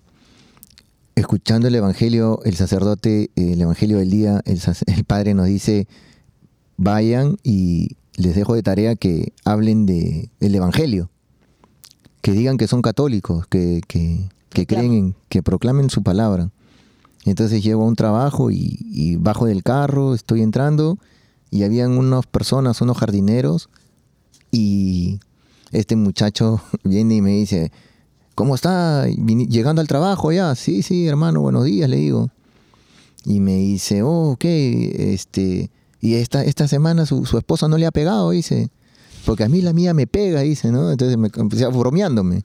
[1.15, 5.89] escuchando el Evangelio, el sacerdote, el Evangelio del día, el, el Padre nos dice,
[6.77, 11.09] vayan y les dejo de tarea que hablen de, del Evangelio,
[12.21, 16.51] que digan que son católicos, que, que, creen en, que proclamen su palabra.
[17.25, 20.99] Entonces llego a un trabajo y, bajo del carro, estoy entrando
[21.51, 23.71] y habían unas personas, unos jardineros
[24.51, 25.21] y
[25.73, 27.73] este muchacho viene y me dice,
[28.35, 29.07] ¿cómo está?
[29.09, 30.55] Llegando al trabajo ya.
[30.55, 32.29] Sí, sí, hermano, buenos días, le digo.
[33.25, 35.71] Y me dice, oh, ok, este,
[36.03, 38.69] y esta, esta semana su, su, esposa no le ha pegado, dice.
[39.25, 40.91] Porque a mí la mía me pega, dice, ¿no?
[40.91, 42.45] Entonces me empecé bromeándome.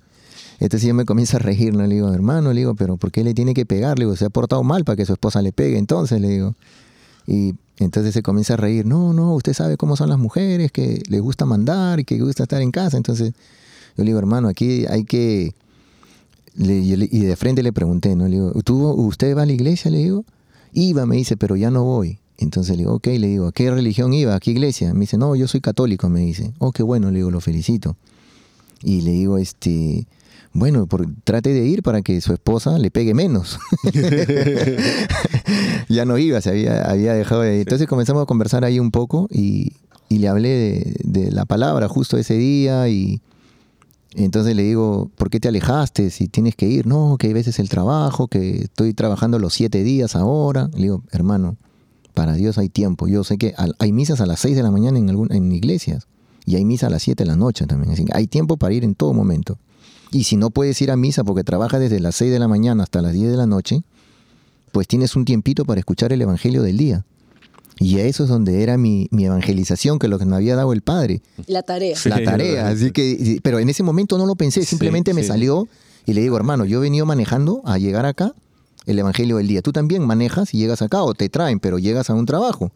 [0.59, 1.87] Entonces yo me comienza a regir, ¿no?
[1.87, 3.97] Le digo, hermano, le digo, pero ¿por qué le tiene que pegar?
[3.97, 6.55] Le digo, se ha portado mal para que su esposa le pegue, entonces le digo.
[7.27, 11.01] Y entonces se comienza a reír, no, no, usted sabe cómo son las mujeres, que
[11.07, 12.97] les gusta mandar y que les gusta estar en casa.
[12.97, 13.33] Entonces
[13.95, 15.53] yo le digo, hermano, aquí hay que...
[16.57, 18.25] y de frente le pregunté, ¿no?
[18.27, 19.89] Le digo, ¿Tú, ¿usted va a la iglesia?
[19.89, 20.25] Le digo,
[20.73, 22.19] iba, me dice, pero ya no voy.
[22.37, 24.35] Entonces le digo, ok, le digo, ¿a qué religión iba?
[24.35, 24.93] ¿A qué iglesia?
[24.93, 26.53] Me dice, no, yo soy católico, me dice.
[26.59, 27.95] Oh, qué bueno, le digo, lo felicito.
[28.81, 30.07] Y le digo, este,
[30.53, 30.87] bueno,
[31.23, 33.59] trate de ir para que su esposa le pegue menos.
[35.89, 37.61] ya no iba, se había, había dejado de ir.
[37.61, 39.73] Entonces comenzamos a conversar ahí un poco y,
[40.09, 43.21] le hablé de, de, la palabra justo ese día y
[44.15, 46.87] entonces le digo, ¿por qué te alejaste si tienes que ir?
[46.87, 50.69] No, que hay veces el trabajo, que estoy trabajando los siete días ahora.
[50.73, 51.57] Le digo, hermano,
[52.15, 53.07] para Dios hay tiempo.
[53.07, 56.07] Yo sé que hay misas a las 6 de la mañana en, en iglesias
[56.45, 57.93] y hay misa a las 7 de la noche también.
[57.93, 59.59] Así que hay tiempo para ir en todo momento.
[60.11, 62.83] Y si no puedes ir a misa porque trabajas desde las 6 de la mañana
[62.83, 63.83] hasta las 10 de la noche,
[64.71, 67.05] pues tienes un tiempito para escuchar el Evangelio del día.
[67.79, 71.21] Y eso es donde era mi, evangelización, que lo que me había dado el Padre.
[71.47, 71.95] La tarea.
[72.05, 72.67] la tarea.
[72.67, 75.67] Así que, pero en ese momento no lo pensé, simplemente me salió
[76.05, 78.33] y le digo, hermano, yo he venido manejando a llegar acá
[78.85, 79.61] el Evangelio del día.
[79.61, 82.71] Tú también manejas y llegas acá o te traen, pero llegas a un trabajo.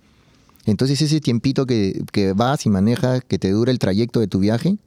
[0.66, 4.78] Entonces ese tiempito que, vas y manejas, que te dura el trayecto de tu viaje,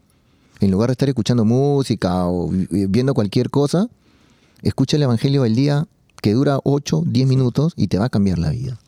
[0.61, 3.89] en lugar de estar escuchando música o viendo cualquier cosa,
[4.63, 5.87] escucha el Evangelio del día
[6.23, 8.79] que dura 8, 10 minutos y te va a cambiar la vida.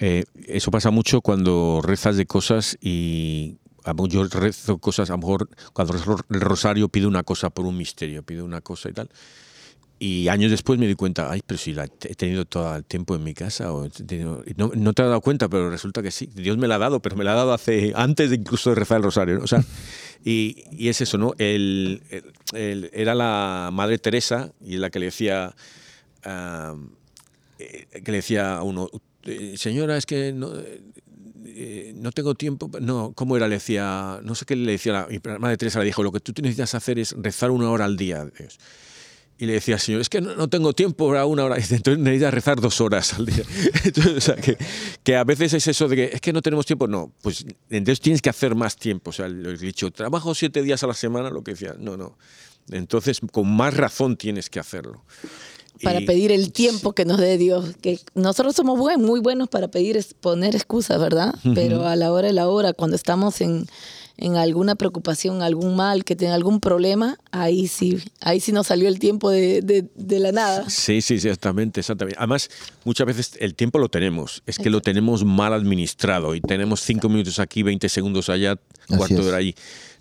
[0.00, 3.56] Eh, eso pasa mucho cuando rezas de cosas y
[4.08, 5.94] yo rezo cosas, a lo mejor cuando
[6.30, 9.08] el rosario pido una cosa por un misterio, pido una cosa y tal.
[10.00, 13.16] Y años después me di cuenta, ay, pero si la he tenido todo el tiempo
[13.16, 13.88] en mi casa, o
[14.56, 17.00] no, no, te has dado cuenta, pero resulta que sí, Dios me la ha dado,
[17.00, 19.40] pero me la ha dado hace, antes de incluso de rezar el rosario.
[19.42, 19.64] O sea,
[20.24, 21.32] y, y, es eso, ¿no?
[21.38, 22.02] El,
[22.52, 25.56] era la Madre Teresa y es la que le decía,
[26.24, 28.88] eh, que le decía a uno,
[29.24, 30.52] eh, señora, es que no,
[31.44, 33.48] eh, no tengo tiempo, no, ¿cómo era?
[33.48, 36.32] Le decía, no sé qué le decía, la, Madre Teresa le dijo, lo que tú
[36.40, 38.24] necesitas hacer es rezar una hora al día.
[38.38, 38.60] Dios
[39.38, 41.56] y le decía, Señor, es que no, tengo tiempo para una hora.
[41.70, 43.44] Entonces necesitas rezar dos horas al día.
[43.84, 44.56] Entonces, o sea, que,
[45.04, 46.88] que, a veces es eso de que es que no tenemos tiempo.
[46.88, 49.10] No, pues entonces tienes que hacer más tiempo.
[49.10, 51.76] O sea, lo he dicho, trabajo siete días a la semana, lo que decía.
[51.78, 52.18] No, no.
[52.70, 55.04] Entonces, con más razón tienes que hacerlo.
[55.82, 57.76] Para pedir el tiempo que nos dé Dios.
[57.80, 61.34] Que nosotros somos muy buenos para pedir, poner excusas, ¿verdad?
[61.54, 63.66] Pero a la hora de la hora, cuando estamos en
[64.18, 68.88] en alguna preocupación, algún mal, que tenga algún problema, ahí sí, ahí sí nos salió
[68.88, 70.68] el tiempo de, de, la nada.
[70.68, 72.18] Sí, sí, exactamente, exactamente.
[72.18, 72.50] Además,
[72.84, 77.08] muchas veces el tiempo lo tenemos, es que lo tenemos mal administrado y tenemos cinco
[77.08, 78.56] minutos aquí, 20 segundos allá,
[78.88, 79.54] cuarto de hora allí.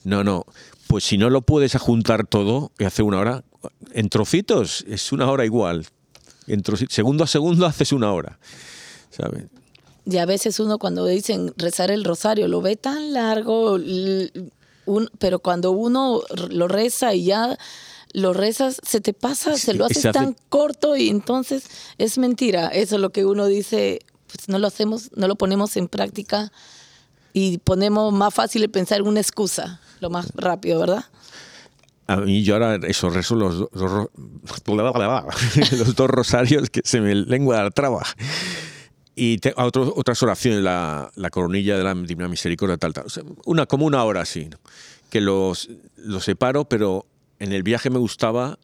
[0.04, 0.46] No, no,
[0.88, 3.44] pues si no lo puedes ajuntar todo y hacer una hora,
[3.94, 5.86] en trocitos es una hora igual.
[6.48, 8.40] En segundo a segundo haces una hora.
[9.12, 9.46] ¿sabes?
[10.10, 13.78] Y a veces uno cuando dicen rezar el rosario lo ve tan largo,
[15.20, 17.58] pero cuando uno lo reza y ya
[18.14, 21.66] lo rezas, se te pasa, se lo haces tan corto y entonces
[21.98, 22.70] es mentira.
[22.70, 26.54] Eso es lo que uno dice, pues no lo hacemos, no lo ponemos en práctica
[27.34, 31.04] y ponemos más fácil pensar en una excusa, lo más rápido, ¿verdad?
[32.08, 34.08] A mí yo ahora eso rezo los, los,
[35.78, 38.04] los dos rosarios que se me lengua la traba.
[39.20, 43.06] Y otras oraciones, la, la, coronilla de la Divina Misericordia, tal, tal.
[43.46, 44.48] una, como una hora así,
[45.10, 47.08] que los, los separo, pero
[47.40, 48.60] en el viaje me gustaba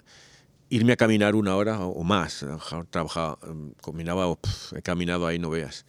[0.70, 2.46] irme a caminar una hora o más.
[2.92, 3.40] Trabajaba,
[3.82, 4.32] combinaba,
[4.76, 5.86] he caminado ahí, no veas.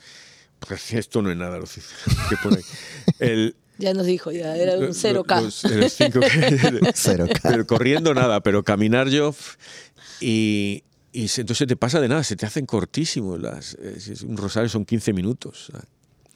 [0.66, 2.62] Pues esto no es nada, lo que pone
[3.18, 5.50] El, ya nos dijo, ya era un 0K.
[6.94, 7.40] 0K.
[7.42, 9.34] Pero corriendo nada, pero caminar yo
[10.20, 10.84] y,
[11.14, 13.40] y entonces te pasa de nada, se te hacen cortísimos.
[13.40, 13.76] Las,
[14.26, 15.70] un rosario son 15 minutos.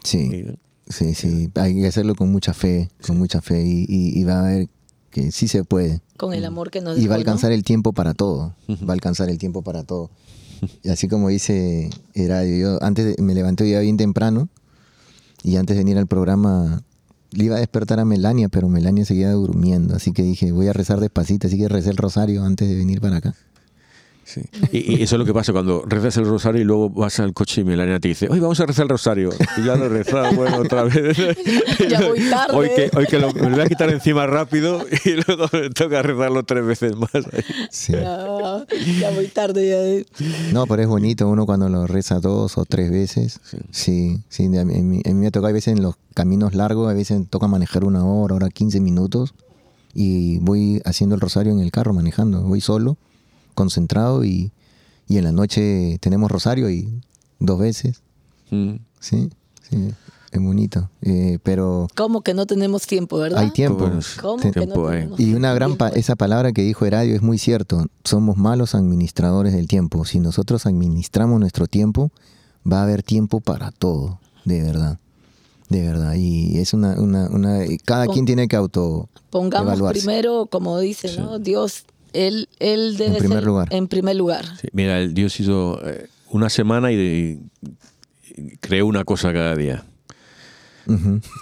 [0.04, 0.44] Sí,
[0.88, 1.50] sí, sí.
[1.56, 3.60] Hay que hacerlo con mucha fe, con mucha fe.
[3.66, 4.68] Y, va a ver
[5.10, 6.00] que sí se puede.
[6.16, 8.54] Con el amor que nos Y va a alcanzar el tiempo para todo.
[8.68, 10.10] Va a alcanzar el tiempo para todo.
[10.84, 14.48] Y así como dice Heradio, yo antes me levanté hoy bien temprano
[15.42, 16.82] y antes de venir al programa
[17.30, 19.96] le iba a despertar a Melania, pero Melania seguía durmiendo.
[19.96, 21.48] Así que dije, voy a rezar despacito.
[21.48, 23.34] Así que recé el rosario antes de venir para acá.
[24.72, 27.62] Y, eso es lo que pasa cuando rezas el rosario y luego vas al coche
[27.62, 29.30] y Melania te dice, hoy vamos a rezar el rosario.
[29.56, 31.16] Y ya lo he rezado, bueno, otra vez.
[31.88, 32.56] ya voy tarde.
[32.56, 35.70] Hoy que, hoy que lo, me lo voy a quitar encima rápido y luego me
[35.70, 37.10] toca rezarlo tres veces más.
[37.86, 40.06] ya voy tarde.
[40.52, 43.40] No, pero es bonito uno cuando lo reza dos o tres veces.
[43.70, 44.44] Sí, sí.
[44.56, 48.04] a, mí, me toca a veces en los caminos largos, a veces toca manejar una
[48.04, 49.34] hora, hora, 15 minutos.
[49.94, 52.42] Y voy haciendo el rosario en el carro, manejando.
[52.42, 52.98] Voy solo
[53.58, 54.52] concentrado y,
[55.08, 57.00] en la noche tenemos rosario y
[57.40, 58.02] dos veces.
[58.50, 58.76] Mm.
[59.00, 59.30] Sí,
[59.68, 59.94] sí,
[60.30, 60.90] es bonito.
[61.02, 61.88] Eh, pero...
[61.96, 63.40] ¿Cómo que no tenemos tiempo, verdad?
[63.40, 63.90] Hay tiempo.
[65.18, 67.86] y una gran esa palabra que dijo Heradio es muy cierto.
[68.04, 70.04] Somos malos administradores del tiempo.
[70.04, 72.12] Si nosotros administramos nuestro tiempo,
[72.70, 74.98] va a haber tiempo para todo, de verdad.
[75.68, 80.78] De verdad, y es una, una, una cada quien tiene que auto Pongamos primero, como
[80.78, 81.38] dice, ¿no?
[81.38, 83.68] Dios él, él debe en primer lugar.
[83.70, 84.44] en primer lugar.
[84.72, 87.40] mira, el Dios hizo eh, una semana y,
[88.60, 89.84] creó una cosa cada día.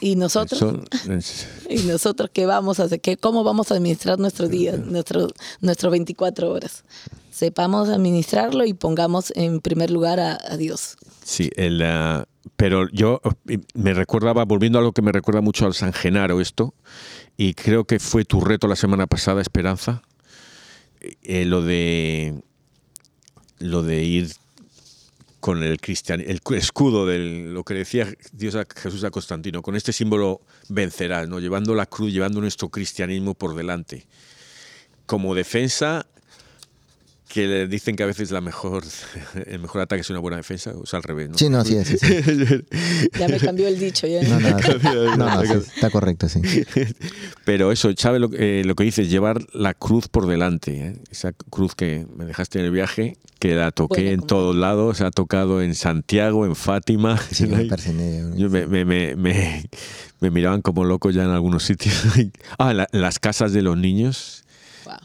[0.00, 0.60] Y nosotros,
[1.70, 5.28] y nosotros qué vamos a hacer, ¿Qué, cómo vamos a administrar nuestro día, nuestro,
[5.60, 6.84] nuestro 24 horas.
[7.30, 10.96] Sepamos administrarlo y pongamos en primer lugar a, Dios.
[11.22, 12.24] Sí, el, uh,
[12.56, 13.20] pero yo
[13.74, 16.74] me recordaba, volviendo a algo que me recuerda mucho al San Genaro esto,
[17.36, 20.02] y creo que fue tu reto la semana pasada, Esperanza,
[21.00, 22.42] eh, lo de
[23.58, 24.32] lo de ir
[25.40, 29.76] con el cristian, el escudo de lo que decía Dios a Jesús a Constantino, con
[29.76, 31.38] este símbolo vencerás, ¿no?
[31.38, 34.06] llevando la cruz, llevando nuestro cristianismo por delante.
[35.06, 36.06] Como defensa
[37.36, 38.82] que le dicen que a veces la mejor,
[39.46, 41.28] el mejor ataque es una buena defensa, o sea, al revés.
[41.28, 41.36] ¿no?
[41.36, 41.98] Sí, no, sí, sí,
[43.18, 44.06] ya me cambió el dicho.
[44.06, 44.22] Ya.
[44.22, 46.40] No, no, está correcto, sí.
[47.44, 49.10] Pero eso, ¿sabe lo, eh, lo que dices?
[49.10, 50.78] Llevar la cruz por delante.
[50.78, 50.96] ¿eh?
[51.10, 55.10] Esa cruz que me dejaste en el viaje, que la toqué en todos lados, ha
[55.10, 57.18] tocado en Santiago, en Fátima.
[57.30, 57.68] Sí, me,
[58.34, 62.02] Yo me, me, me, me, miraban como loco ya en algunos sitios.
[62.58, 64.45] ah, las casas de los niños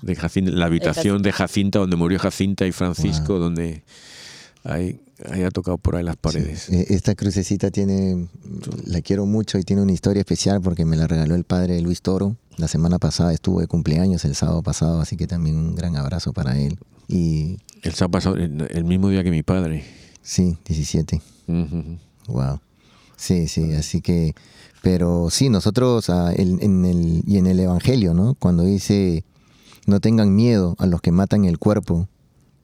[0.01, 3.83] de la habitación de Jacinta, donde murió Jacinta y Francisco, donde
[4.63, 4.99] ahí,
[5.45, 6.69] ha tocado por ahí las paredes.
[6.69, 8.27] E, esta crucecita tiene,
[8.85, 12.01] la quiero mucho y tiene una historia especial porque me la regaló el padre Luis
[12.01, 12.35] Toro.
[12.57, 16.33] La semana pasada estuvo de cumpleaños, el sábado pasado, así que también un gran abrazo
[16.33, 16.77] para él.
[17.07, 19.83] Y el sábado pasado, el mismo día que mi padre.
[20.21, 21.21] Sí, 17.
[22.27, 22.59] Wow.
[23.15, 24.33] Sí, sí, así que,
[24.81, 28.35] pero sí, nosotros ah, en el, y en el Evangelio, ¿no?
[28.35, 29.23] Cuando dice
[29.85, 32.07] No tengan miedo a los que matan el cuerpo,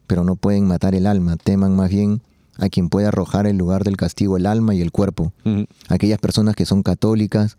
[0.05, 1.37] pero no pueden matar el alma.
[1.37, 2.21] Teman más bien
[2.57, 5.33] a quien puede arrojar el lugar del castigo el alma y el cuerpo.
[5.89, 7.57] Aquellas personas que son católicas,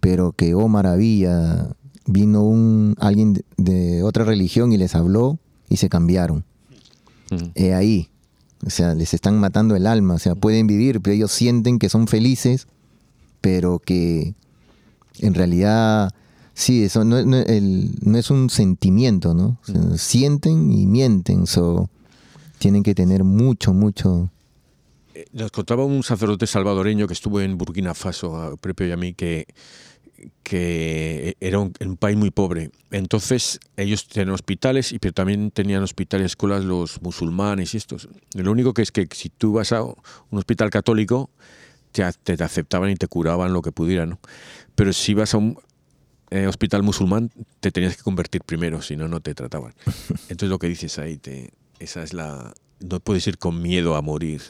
[0.00, 1.68] pero que, oh maravilla,
[2.06, 5.38] vino un alguien de otra religión y les habló
[5.68, 6.44] y se cambiaron.
[7.54, 8.08] He ahí.
[8.64, 10.14] O sea, les están matando el alma.
[10.14, 12.66] O sea, pueden vivir, pero ellos sienten que son felices,
[13.40, 14.34] pero que
[15.18, 16.14] en realidad,
[16.56, 19.58] sí, eso no, es un sentimiento, ¿no?
[19.96, 21.46] sienten y mienten.
[21.46, 21.88] So,
[22.58, 24.30] tienen que tener mucho, mucho.
[25.14, 28.96] Eh, nos contaba un sacerdote salvadoreño que estuvo en Burkina Faso, a Prepio y a
[28.96, 29.46] mí, que
[30.42, 32.70] que era un, país muy pobre.
[32.90, 38.08] Entonces ellos tenían hospitales, y pero también tenían hospitales escuelas los musulmanes y estos.
[38.34, 39.96] Lo único que es que si tú vas a un
[40.30, 41.30] hospital católico,
[41.92, 44.18] te, te aceptaban y te curaban lo que pudieran.
[44.74, 45.58] Pero si vas a un
[46.30, 49.74] eh, hospital musulmán, te tenías que convertir primero, si no, no te trataban.
[50.28, 52.54] Entonces lo que dices ahí, te, esa es la...
[52.80, 54.42] No puedes ir con miedo a morir.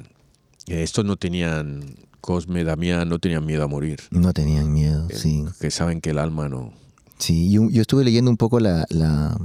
[0.67, 4.01] Eh, estos no tenían Cosme, Damián no tenían miedo a morir.
[4.11, 5.45] No tenían miedo, sí.
[5.61, 6.73] Que saben que el alma no.
[7.19, 9.39] Sí, yo, estuve leyendo un poco la, la,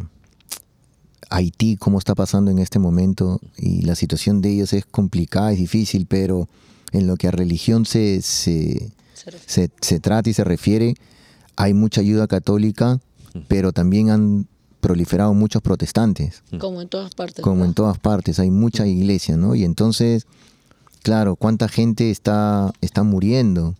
[1.30, 5.60] Haití, cómo está pasando en este momento, y la situación de ellos es complicada, es
[5.60, 6.50] difícil, pero
[6.92, 8.92] en lo que a religión se, se,
[9.46, 10.96] se, trata y se refiere,
[11.62, 13.00] hay mucha ayuda católica,
[13.48, 14.48] pero también han
[14.80, 16.44] proliferado muchos protestantes.
[16.60, 17.44] Como en todas partes.
[17.44, 19.56] Como en todas partes, hay mucha iglesia, ¿no?
[19.56, 20.26] Y entonces
[21.04, 23.76] Claro, cuánta gente está, está muriendo,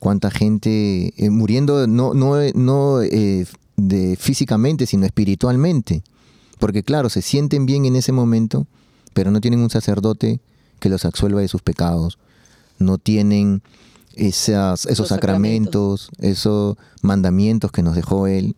[0.00, 3.46] cuánta gente eh, muriendo no, no, no eh,
[3.76, 6.02] de físicamente, sino espiritualmente.
[6.58, 8.66] Porque claro, se sienten bien en ese momento,
[9.14, 10.40] pero no tienen un sacerdote
[10.80, 12.18] que los absuelva de sus pecados.
[12.78, 13.62] No tienen
[14.16, 18.56] esas, esos sacramentos, esos mandamientos que nos dejó Él.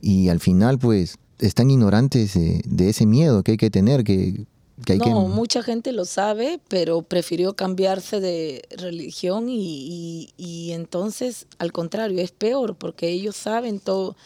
[0.00, 4.46] Y al final, pues, están ignorantes de ese miedo que hay que tener, que
[4.86, 12.30] no, mucha gente lo sabe, pero prefirió cambiarse de religión y, entonces, al contrario, es
[12.30, 14.16] peor porque ellos saben todo.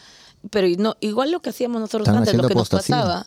[0.49, 3.25] Pero no, igual lo que hacíamos nosotros antes, lo que nos pasaba,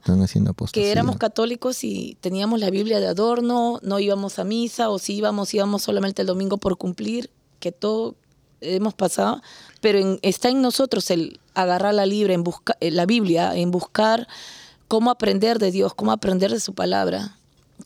[0.70, 5.14] que éramos católicos y teníamos la Biblia de adorno, no íbamos a misa o si
[5.14, 7.30] íbamos, íbamos solamente el domingo por cumplir,
[7.60, 8.16] que todo
[8.60, 9.42] hemos pasado,
[9.80, 14.26] pero está en nosotros el agarrar la, libre, en busca, eh, la Biblia, en buscar
[14.88, 17.36] cómo aprender de Dios, cómo aprender de su palabra,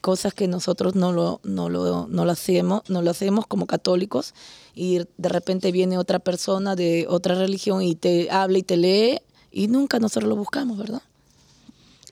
[0.00, 4.34] cosas que nosotros no lo, no lo, no lo hacemos, no lo hacemos como católicos
[4.74, 9.20] y de repente viene otra persona de otra religión y te habla y te lee
[9.50, 11.02] y nunca nosotros lo buscamos, ¿verdad?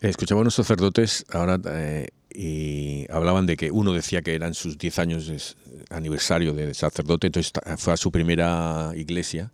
[0.00, 2.08] Escuchaba a unos sacerdotes ahora eh,
[2.40, 5.40] y hablaban de que uno decía que eran sus 10 años de
[5.90, 9.50] aniversario de sacerdote, entonces fue a su primera iglesia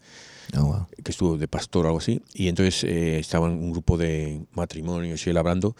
[0.57, 3.97] Oh, que estuvo de pastor o algo así, y entonces eh, estaba en un grupo
[3.97, 5.74] de matrimonios y él hablando,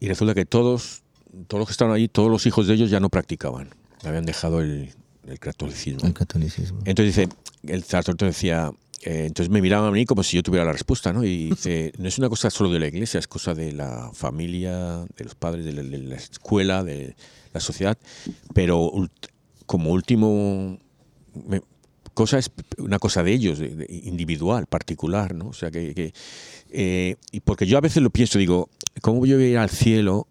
[0.00, 1.02] y resulta que todos,
[1.48, 3.70] todos los que estaban ahí, todos los hijos de ellos ya no practicaban,
[4.04, 4.94] habían dejado el,
[5.26, 6.06] el catolicismo.
[6.06, 6.78] El catolicismo.
[6.84, 7.28] Entonces dice,
[7.66, 8.72] el sacerdote decía,
[9.04, 11.24] eh, entonces me miraban a mí como si yo tuviera la respuesta, ¿no?
[11.24, 15.04] Y dice, no es una cosa solo de la iglesia, es cosa de la familia,
[15.16, 17.14] de los padres, de la, escuela, de
[17.52, 17.98] la sociedad,
[18.54, 18.90] pero
[19.66, 20.78] como último
[22.14, 25.48] cosa es una cosa de ellos, individual, particular, ¿no?
[25.48, 26.14] O sea, que...
[26.70, 28.68] Eh, y porque yo a veces lo pienso, digo,
[29.02, 30.26] ¿cómo voy a ir al cielo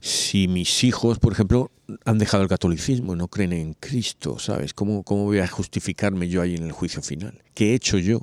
[0.00, 1.70] si mis hijos, por ejemplo,
[2.04, 4.74] han dejado el catolicismo, no creen en Cristo, ¿sabes?
[4.74, 7.42] ¿Cómo, cómo voy a justificarme yo ahí en el juicio final?
[7.54, 8.20] ¿Qué he hecho yo?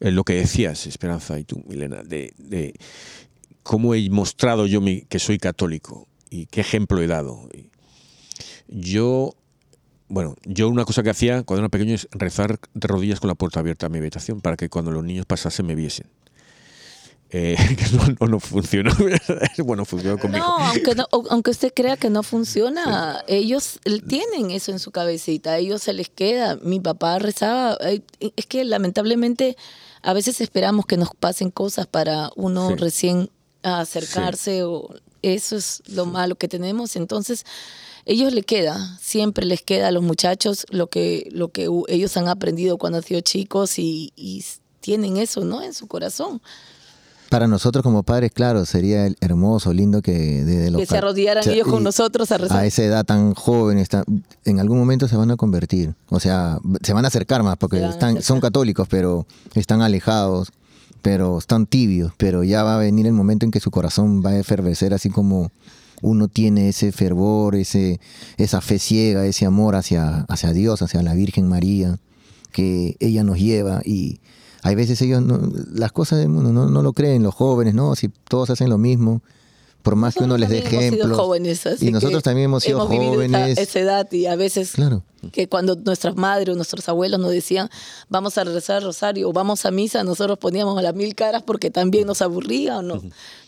[0.00, 2.74] En lo que decías, Esperanza, y tú, Milena, de, de
[3.62, 7.48] cómo he mostrado yo mi, que soy católico y qué ejemplo he dado.
[8.68, 9.34] Yo
[10.08, 13.34] bueno, yo una cosa que hacía cuando era pequeño es rezar de rodillas con la
[13.34, 16.06] puerta abierta a mi habitación para que cuando los niños pasasen me viesen.
[17.30, 18.90] Eh, que no, no, funciona.
[19.64, 20.44] bueno, funciona conmigo.
[20.46, 25.52] No aunque, no, aunque usted crea que no funciona, ellos tienen eso en su cabecita,
[25.52, 26.56] a ellos se les queda.
[26.62, 29.56] Mi papá rezaba, es que lamentablemente
[30.02, 33.30] a veces esperamos que nos pasen cosas para uno recién
[33.62, 36.96] acercarse o eso es lo malo que tenemos.
[36.96, 37.44] Entonces,
[38.04, 42.28] ellos les queda, siempre les queda a los muchachos lo que, lo que ellos han
[42.28, 44.12] aprendido cuando han sido chicos y,
[44.80, 45.60] tienen eso, ¿no?
[45.60, 46.40] En su corazón.
[47.28, 50.80] Para nosotros como padres, claro, sería hermoso, lindo que desde los...
[50.80, 52.58] Que se arrodillaran ellos con nosotros a rezar.
[52.58, 54.04] A esa edad tan joven, está,
[54.44, 55.94] en algún momento se van a convertir.
[56.08, 60.52] O sea, se van a acercar más porque están, son católicos, pero están alejados,
[61.02, 62.12] pero están tibios.
[62.16, 65.10] Pero ya va a venir el momento en que su corazón va a efervecer así
[65.10, 65.50] como
[66.00, 68.00] uno tiene ese fervor, ese,
[68.36, 71.98] esa fe ciega, ese amor hacia, hacia Dios, hacia la Virgen María,
[72.52, 74.20] que ella nos lleva y
[74.62, 75.22] hay veces ellos,
[75.72, 77.94] las cosas del mundo no, no lo creen, los jóvenes, ¿no?
[77.94, 79.22] Si todos hacen lo mismo
[79.82, 81.16] por más que uno les dé ejemplos.
[81.16, 83.52] Jóvenes, y nosotros también hemos sido hemos jóvenes.
[83.52, 85.02] Esa, esa, edad y a veces claro.
[85.32, 87.70] que cuando nuestras madres o nuestros abuelos nos decían
[88.08, 92.06] vamos a rezar rosario o vamos a misa, nosotros poníamos las mil caras porque también
[92.06, 93.00] nos aburría o no,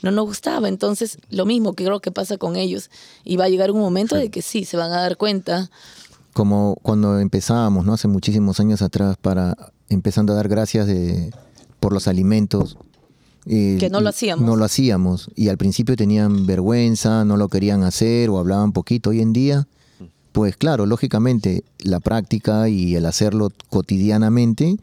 [0.02, 0.68] no nos gustaba.
[0.68, 2.90] Entonces, lo mismo que creo que pasa con ellos.
[3.22, 5.70] Y va a llegar un momento de que sí, se van a dar cuenta.
[6.32, 7.92] Como cuando empezábamos, ¿no?
[7.92, 9.56] Hace muchísimos años atrás, para
[9.90, 11.30] empezando a dar gracias de,
[11.78, 12.78] por los alimentos,
[13.46, 14.44] que no lo hacíamos.
[14.44, 15.30] No lo hacíamos.
[15.34, 19.10] Y al principio tenían vergüenza, no lo querían hacer o hablaban poquito.
[19.10, 19.66] Hoy en día,
[20.32, 24.76] pues claro, lógicamente la práctica y el hacerlo cotidianamente,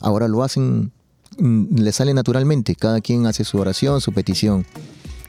[0.00, 0.90] ahora lo hacen,
[1.38, 2.74] mm, le sale naturalmente.
[2.74, 4.66] Cada quien hace su oración, su petición.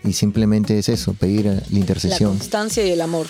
[0.04, 2.34] Y simplemente es eso, pedir la intercesión.
[2.34, 3.28] La constancia y el amor.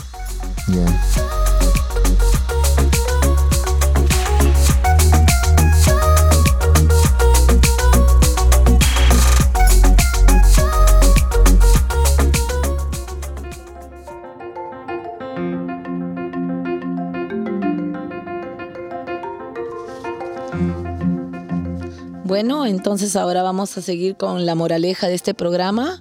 [22.29, 25.99] Bueno, entonces ahora vamos a seguir con la moraleja de este programa.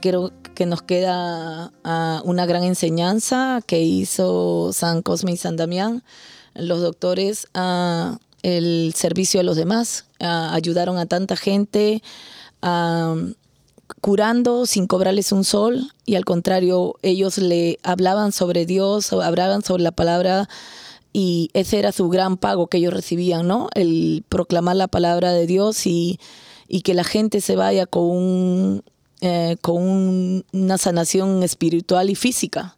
[0.00, 6.02] Creo que nos queda ah, una gran enseñanza que hizo San Cosme y San Damián.
[6.54, 12.02] Los doctores, uh, el servicio a los demás, ah, ayudaron a tanta gente
[14.00, 19.82] curando sin cobrarles un sol y al contrario, ellos le hablaban sobre Dios, hablaban sobre
[19.82, 20.48] la palabra
[21.18, 23.70] y ese era su gran pago que ellos recibían, ¿no?
[23.74, 26.18] El proclamar la palabra de Dios y,
[26.84, 28.84] que la gente se vaya con, un,
[29.22, 32.76] eh, con una sanación espiritual y física.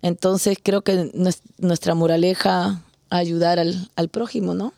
[0.00, 1.10] Entonces creo que
[1.58, 4.72] nuestra moraleja ayudar al, al prójimo, ¿no?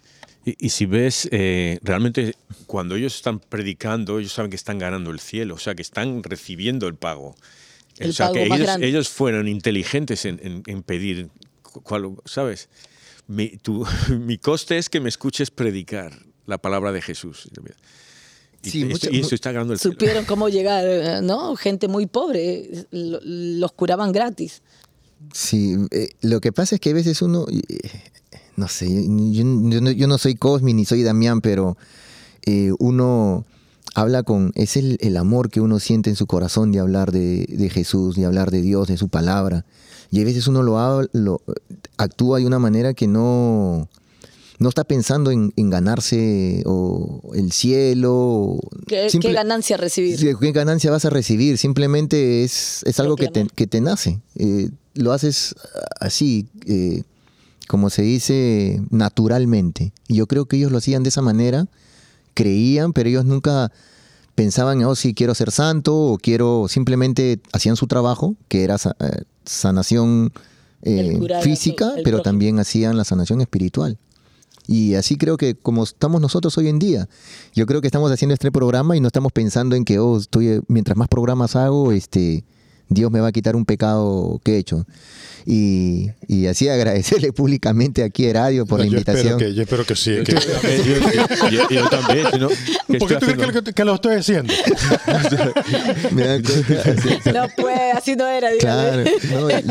[0.44, 2.34] Y, si ves, eh, realmente
[2.66, 6.24] cuando ellos están predicando, ellos saben que están ganando el cielo, o sea, que están
[6.24, 7.36] recibiendo el pago.
[8.05, 8.49] o sea, que
[8.80, 11.28] ellos, fueron inteligentes en, en pedir,
[12.24, 12.68] ¿sabes?
[13.28, 13.52] mi,
[14.18, 16.12] mi coste es que me escuches predicar
[16.46, 17.48] la palabra de Jesús.
[18.62, 21.54] Y, sí, esto, está ganando el Supieron cómo llegar, eh, ¿no?
[21.54, 24.62] Gente muy pobre, los curaban gratis.
[25.32, 27.60] Sí, eh, lo que pasa es que a veces uno, eh,
[28.56, 31.76] no sé, yo, no, soy Cosmi ni soy Damián, pero
[32.78, 33.44] uno
[33.94, 37.44] habla con, es el, el, amor que uno siente en su corazón de hablar de,
[37.46, 39.66] de Jesús, de hablar de Dios, de su palabra.
[40.11, 41.42] Y a veces uno lo, lo
[41.96, 43.88] actúa de una manera que no,
[44.59, 48.59] no está pensando en, ganarse o el cielo.
[48.86, 50.18] ¿Qué, ganancia recibir?
[50.18, 51.59] ¿Qué ganancia vas a recibir?
[51.59, 54.20] Simplemente es, es algo que te, que te, nace.
[54.34, 55.54] Eh, lo haces
[56.00, 57.02] así, eh,
[57.68, 59.92] como se dice, naturalmente.
[60.09, 61.68] Y yo creo que ellos lo hacían de esa manera,
[62.34, 63.70] creían, pero ellos nunca
[64.34, 69.22] pensaban, oh, sí, quiero ser santo o quiero, simplemente hacían su trabajo, que era eh,
[69.49, 70.32] sanación
[70.82, 73.99] eh, física, pero también hacían la sanación espiritual.
[74.66, 77.09] Y así creo que como estamos nosotros hoy en día,
[77.55, 80.61] yo creo que estamos haciendo este programa y no estamos pensando en que, oh, estoy,
[80.68, 82.44] mientras más programas hago, este,
[82.89, 84.86] Dios me va a quitar un pecado que he hecho.
[85.51, 89.39] Y, y así agradecerle públicamente aquí a Radio por la invitación.
[89.39, 90.16] yo espero que sí.
[91.70, 92.26] yo, también.
[92.99, 94.53] ¿Por qué tú crees que, lo estoy haciendo?
[97.32, 98.51] no, pues, así no era.
[98.61, 99.05] Claro,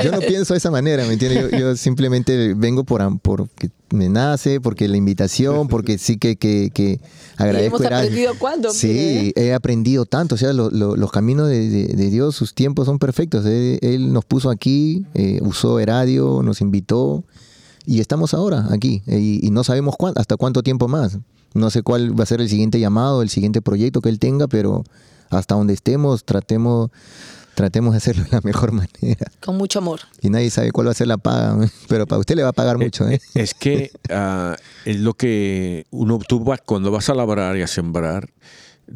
[0.03, 1.51] yo no pienso de esa manera, ¿me entiendes?
[1.59, 6.99] Yo, simplemente vengo por, porque me nace, porque la invitación, porque sí que, que, que
[7.37, 7.81] agradezco.
[7.81, 8.71] ¿Y hemos aprendido cuándo?
[8.71, 10.35] Sí, he aprendido tanto.
[10.35, 13.45] O sea, los caminos de, Dios, sus tiempos son perfectos.
[13.45, 17.23] Él, nos puso aquí, eh, usó Heradio, nos invitó
[17.85, 19.01] y estamos ahora aquí.
[19.07, 21.17] Y, no sabemos hasta cuánto tiempo más.
[21.53, 24.47] No sé cuál va a ser el siguiente llamado, el siguiente proyecto que él tenga,
[24.47, 24.83] pero
[25.29, 26.91] hasta donde estemos, tratemos
[27.57, 29.31] tratemos de hacerlo de la mejor manera.
[29.43, 30.01] Con mucho amor.
[30.21, 31.57] Y nadie sabe cuál va a ser la paga,
[31.89, 33.09] pero para usted le va a pagar eh, mucho.
[33.09, 33.19] ¿eh?
[33.33, 34.53] Es que uh,
[34.85, 38.29] es lo que uno, tú cuando vas a labrar y a sembrar,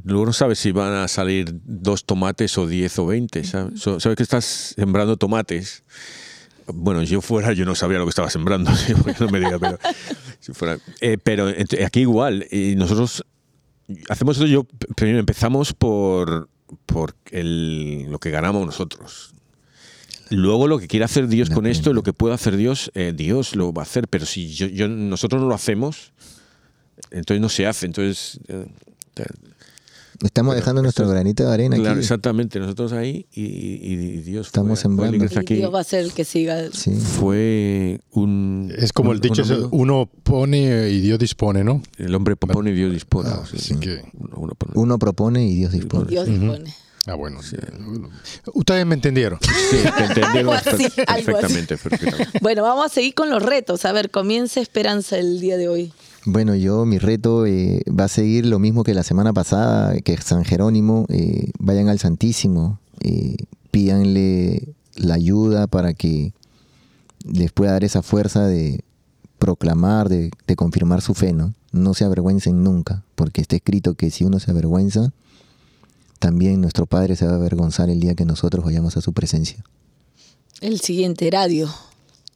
[0.03, 3.43] luego no sabes si van a salir dos tomates o diez o veinte.
[3.43, 3.81] ¿sabes?
[3.81, 5.83] sabes que estás sembrando tomates.
[6.67, 8.69] Bueno, yo fuera, yo no sabría lo que estaba sembrando,
[9.19, 9.79] no me diga, pero,
[10.39, 11.47] si fuera, eh, pero
[11.83, 13.25] aquí igual, y nosotros
[14.07, 16.47] hacemos eso, yo primero empezamos por
[16.85, 19.33] por el, lo que ganamos nosotros.
[20.29, 23.55] Luego lo que quiere hacer Dios con esto, lo que puede hacer Dios, eh, Dios
[23.55, 24.07] lo va a hacer.
[24.07, 26.13] Pero si yo, nosotros no lo hacemos,
[27.11, 27.85] entonces no se hace.
[27.85, 28.65] Entonces, eh,
[30.23, 31.99] Estamos dejando nuestro granito de arena claro, aquí.
[32.01, 32.59] exactamente.
[32.59, 35.39] Nosotros ahí y, y Dios Estamos fue, fue sembrando.
[35.39, 35.55] Aquí.
[35.55, 36.69] Dios va a ser el que siga.
[36.71, 36.91] Sí.
[36.91, 38.71] Fue un...
[38.77, 41.81] Es como un- el dicho, un uno pone y Dios dispone, ¿no?
[41.97, 43.29] El hombre propone y Dios dispone.
[43.31, 43.57] Ah, sí.
[43.57, 46.05] así que- Uno- uno pone- Uno propone y Dios dispone.
[46.09, 46.73] Dios dispone.
[47.07, 47.39] Ah, bueno.
[48.53, 49.39] Ustedes me entendieron.
[49.41, 51.25] Sí, te entendieron Algo así, per- algo así.
[51.25, 52.39] perfectamente, perfectamente.
[52.41, 53.85] Bueno, vamos a seguir con los retos.
[53.85, 55.93] A ver, comienza Esperanza el día de hoy.
[56.25, 60.15] Bueno, yo mi reto eh, va a seguir lo mismo que la semana pasada, que
[60.17, 63.37] San Jerónimo, eh, vayan al Santísimo, eh,
[63.71, 66.33] pídanle la ayuda para que
[67.25, 68.83] les pueda dar esa fuerza de
[69.39, 71.55] proclamar, de, de confirmar su fe, ¿no?
[71.71, 75.11] No se avergüencen nunca, porque está escrito que si uno se avergüenza,
[76.19, 79.63] también nuestro Padre se va a avergonzar el día que nosotros vayamos a su presencia.
[80.59, 81.67] El siguiente, radio.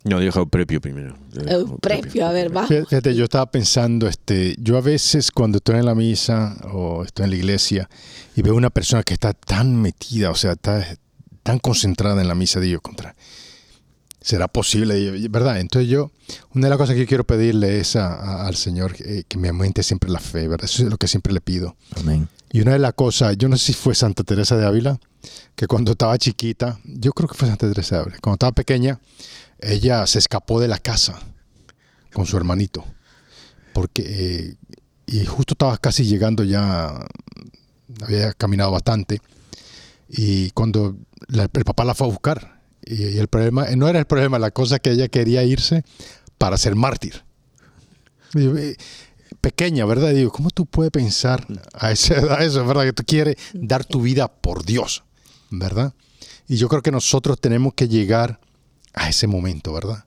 [0.06, 1.18] No, deja Euprepio primero.
[1.48, 2.68] Euprepio, a ver, va.
[2.68, 7.24] Fíjate, yo estaba pensando, este, yo a veces cuando estoy en la misa o estoy
[7.26, 7.90] en la iglesia
[8.36, 10.86] y veo una persona que está tan metida, o sea, está
[11.42, 13.16] tan concentrada en la misa, digo, contra,
[14.22, 15.28] ¿será posible?
[15.30, 15.60] ¿Verdad?
[15.60, 16.12] Entonces yo,
[16.54, 19.38] una de las cosas que yo quiero pedirle es a- a- al Señor eh, que
[19.38, 20.66] me aumente siempre la fe, ¿verdad?
[20.66, 21.76] Eso es lo que siempre le pido.
[22.00, 22.28] Amén.
[22.52, 25.00] Y una de las cosas, yo no sé si fue Santa Teresa de Ávila,
[25.56, 29.00] que cuando estaba chiquita, yo creo que fue Santa Teresa de Ávila, cuando estaba pequeña,
[29.66, 31.20] ella se escapó de la casa
[32.14, 32.86] con su hermanito,
[33.74, 34.56] porque eh,
[35.08, 37.06] y justo estaba casi llegando ya,
[38.02, 39.22] había caminado bastante,
[40.08, 40.96] y cuando
[41.30, 44.80] el papá la fue a buscar, y, el problema, no era el problema, la cosa
[44.80, 45.84] que ella quería irse
[46.38, 47.24] para ser mártir.
[48.36, 48.76] Eh,
[49.42, 50.12] pequeña, ¿verdad?
[50.14, 52.84] Digo, ¿cómo tú puedes pensar a eso, ¿verdad?
[52.84, 55.04] Que tú quieres dar tu vida por Dios,
[55.50, 55.94] ¿verdad?
[56.48, 58.40] Y yo creo que nosotros tenemos que llegar
[58.96, 60.06] a ese momento, ¿verdad?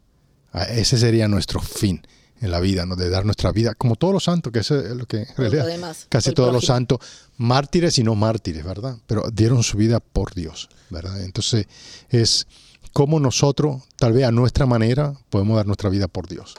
[0.53, 2.03] A ese sería nuestro fin
[2.41, 2.97] en la vida, ¿no?
[2.97, 5.66] De dar nuestra vida, como todos los santos, que eso es lo que en realidad,
[5.66, 6.99] demás, casi todos los santos,
[7.36, 8.97] mártires y no mártires, ¿verdad?
[9.07, 11.22] Pero dieron su vida por Dios, ¿verdad?
[11.22, 11.66] Entonces
[12.09, 12.47] es
[12.93, 16.55] como nosotros, tal vez a nuestra manera, podemos dar nuestra vida por Dios,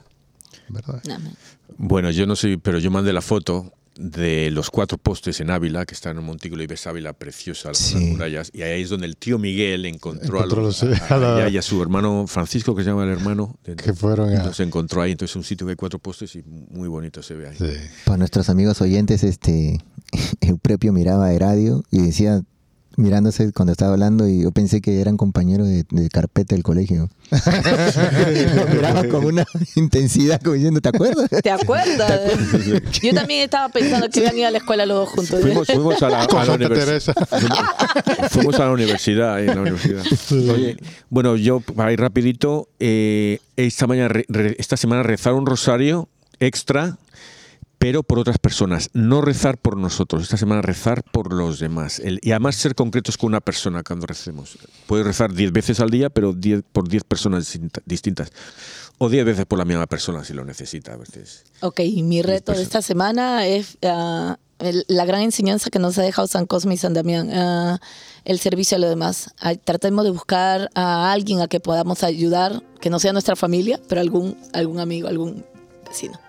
[0.69, 1.01] ¿verdad?
[1.13, 1.35] Amén.
[1.77, 3.71] Bueno, yo no sé, pero yo mandé la foto
[4.01, 7.67] de los cuatro postes en Ávila, que están en un montículo y ves Ávila preciosa,
[7.69, 7.97] las Sí.
[7.97, 11.17] murallas, y ahí es donde el tío Miguel encontró, Encontró a, los- los- a- a
[11.19, 13.93] la- a ella y a su hermano Francisco, que se llama el hermano, de- Que
[13.93, 16.87] fueron a- los encontró ahí, entonces es un sitio que hay cuatro postes y muy
[16.87, 17.57] bonito se ve ahí.
[17.57, 17.65] Sí.
[18.05, 19.77] Para nuestros amigos oyentes, este
[20.41, 22.41] Euprepio miraba a Heradio y decía,
[22.99, 27.09] mirándose cuando estaba hablando, y yo pensé que eran compañeros de, de carpeta del colegio.
[28.55, 29.45] Lo miraba con una
[29.75, 31.29] intensidad como diciendo, ¿te acuerdas?
[31.43, 32.21] ¿Te acuerdas?
[33.01, 35.39] Yo también estaba pensando que iban a ir a la escuela los dos juntos.
[35.41, 37.13] Fuimos, fuimos a la, Con a la Santa univers- Teresa.
[38.29, 40.03] Fuimos a la universidad, ahí en la universidad.
[40.53, 40.77] Oye,
[41.09, 46.09] bueno, yo para ir rapidito, eh, esta mañana, re- re- esta semana rezar un rosario
[46.39, 46.97] extra,
[47.79, 48.89] pero por otras personas.
[48.93, 50.21] No rezar por nosotros.
[50.23, 51.99] Esta semana rezar por los demás.
[51.99, 54.57] El- y además ser concretos con una persona cuando recemos.
[54.85, 58.31] Puedes rezar 10 veces al día, pero 10 por 10 personas distinta- distintas.
[58.97, 61.45] O 10 veces por la misma persona si lo necesita a veces.
[61.61, 66.27] Ok, mi reto de esta semana es el- la gran enseñanza que nos ha dejado
[66.27, 67.79] San Cosme y San Damián, ah,
[68.25, 69.33] el servicio a los demás.
[69.63, 74.01] Tratemos de buscar a alguien a que podamos ayudar, que no sea nuestra familia, pero
[74.01, 75.45] algún, algún amigo, algún
[75.87, 76.19] vecino.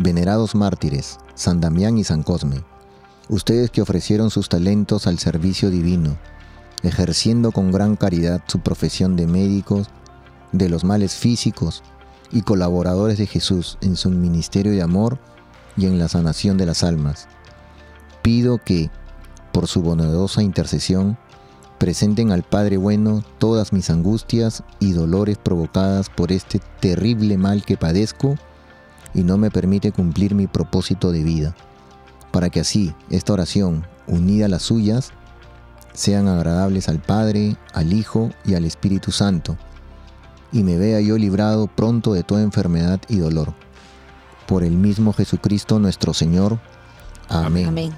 [0.00, 2.62] Venerados mártires, San Damián y San Cosme,
[3.28, 6.16] ustedes que ofrecieron sus talentos al servicio divino,
[6.82, 9.88] ejerciendo con gran caridad su profesión de médicos
[10.52, 11.82] de los males físicos
[12.30, 15.18] y colaboradores de Jesús en su ministerio de amor
[15.76, 17.28] y en la sanación de las almas.
[18.22, 18.90] Pido que,
[19.52, 21.16] por su bondadosa intercesión,
[21.78, 27.76] presenten al Padre Bueno todas mis angustias y dolores provocadas por este terrible mal que
[27.76, 28.36] padezco
[29.14, 31.54] y no me permite cumplir mi propósito de vida,
[32.32, 35.12] para que así esta oración, unida a las suyas,
[35.92, 39.56] sean agradables al Padre, al Hijo y al Espíritu Santo,
[40.52, 43.54] y me vea yo librado pronto de toda enfermedad y dolor.
[44.46, 46.58] Por el mismo Jesucristo nuestro Señor.
[47.28, 47.68] Amén.
[47.68, 47.92] Amén.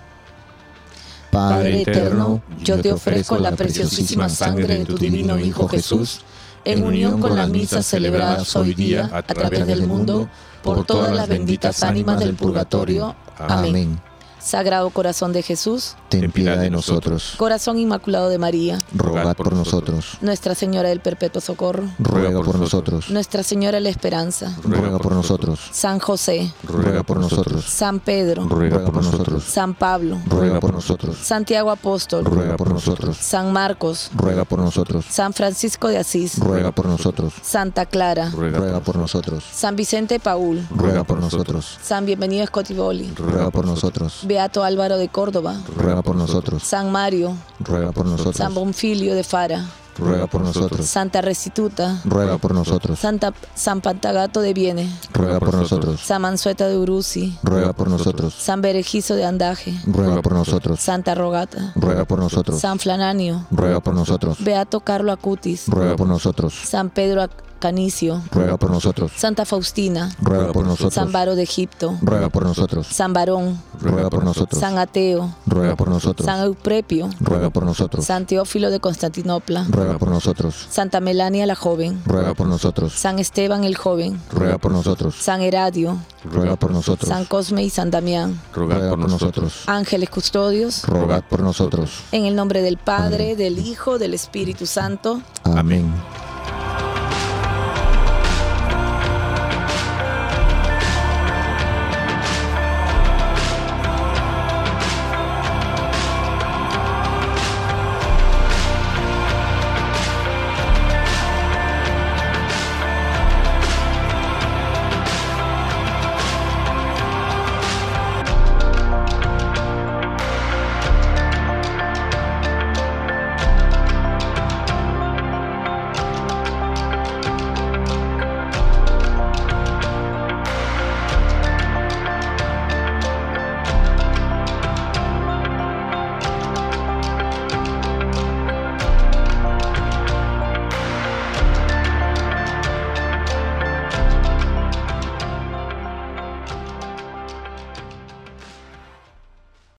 [1.30, 6.22] Padre eterno, yo te ofrezco la preciosísima sangre de tu divino Hijo Jesús,
[6.64, 10.28] en unión con las misas celebradas hoy día a través del mundo,
[10.62, 13.14] por todas las benditas ánimas del purgatorio.
[13.38, 14.00] Amén.
[14.40, 17.34] Sagrado Corazón de Jesús, ten piedad de nosotros.
[17.36, 20.16] Corazón Inmaculado de María, rogad por nosotros.
[20.22, 23.10] Nuestra Señora del Perpetuo Socorro, ruega por nosotros.
[23.10, 25.60] Nuestra Señora de la Esperanza, ruega por nosotros.
[25.72, 27.64] San José, ruega por nosotros.
[27.66, 29.44] San Pedro, ruega por nosotros.
[29.44, 31.18] San Pablo, ruega por nosotros.
[31.18, 33.18] Santiago Apóstol, ruega por nosotros.
[33.18, 35.04] San Marcos, ruega por nosotros.
[35.08, 37.34] San Francisco de Asís, ruega por nosotros.
[37.42, 39.44] Santa Clara, ruega por nosotros.
[39.52, 41.78] San Vicente Paul, ruega por nosotros.
[41.82, 44.24] San Bienvenido Escotiboli, ruega por nosotros.
[44.30, 46.62] Beato Álvaro de Córdoba, ruega por nosotros.
[46.62, 48.36] San Mario, ruega por nosotros.
[48.36, 49.66] San Bonfilio de Fara,
[49.98, 50.86] ruega por nosotros.
[50.86, 52.96] Santa Restituta, ruega por nosotros.
[52.96, 56.00] Santa San Pantagato de Viene, ruega por nosotros.
[56.00, 58.32] San Mansueta de Uruzi, ruega por nosotros.
[58.34, 60.78] San Berejizo de Andaje, ruega por nosotros.
[60.78, 62.60] Santa Rogata, ruega por nosotros.
[62.60, 64.36] San Flananio, ruega por nosotros.
[64.38, 66.54] Beato Carlo Acutis, ruega por nosotros.
[66.54, 67.26] San Pedro
[67.60, 69.12] Canicio, ruega por nosotros.
[69.14, 70.94] Santa Faustina, ruega por nosotros.
[70.94, 72.86] San Baro de Egipto, ruega por nosotros.
[72.88, 74.58] San Barón, ruega por nosotros.
[74.58, 76.26] San Ateo, ruega por nosotros.
[76.26, 78.04] San Euprepio, ruega por nosotros.
[78.04, 80.66] San Teófilo de Constantinopla, ruega por nosotros.
[80.70, 82.94] Santa Melania la joven, ruega por nosotros.
[82.94, 85.14] San Esteban el joven, ruega por nosotros.
[85.16, 87.08] San Heradio, ruega por nosotros.
[87.08, 89.64] San Cosme y San Damián, ruega por nosotros.
[89.66, 92.04] Ángeles custodios, rogad por nosotros.
[92.10, 95.20] En el nombre del Padre, del Hijo, del Espíritu Santo.
[95.44, 95.92] Amén.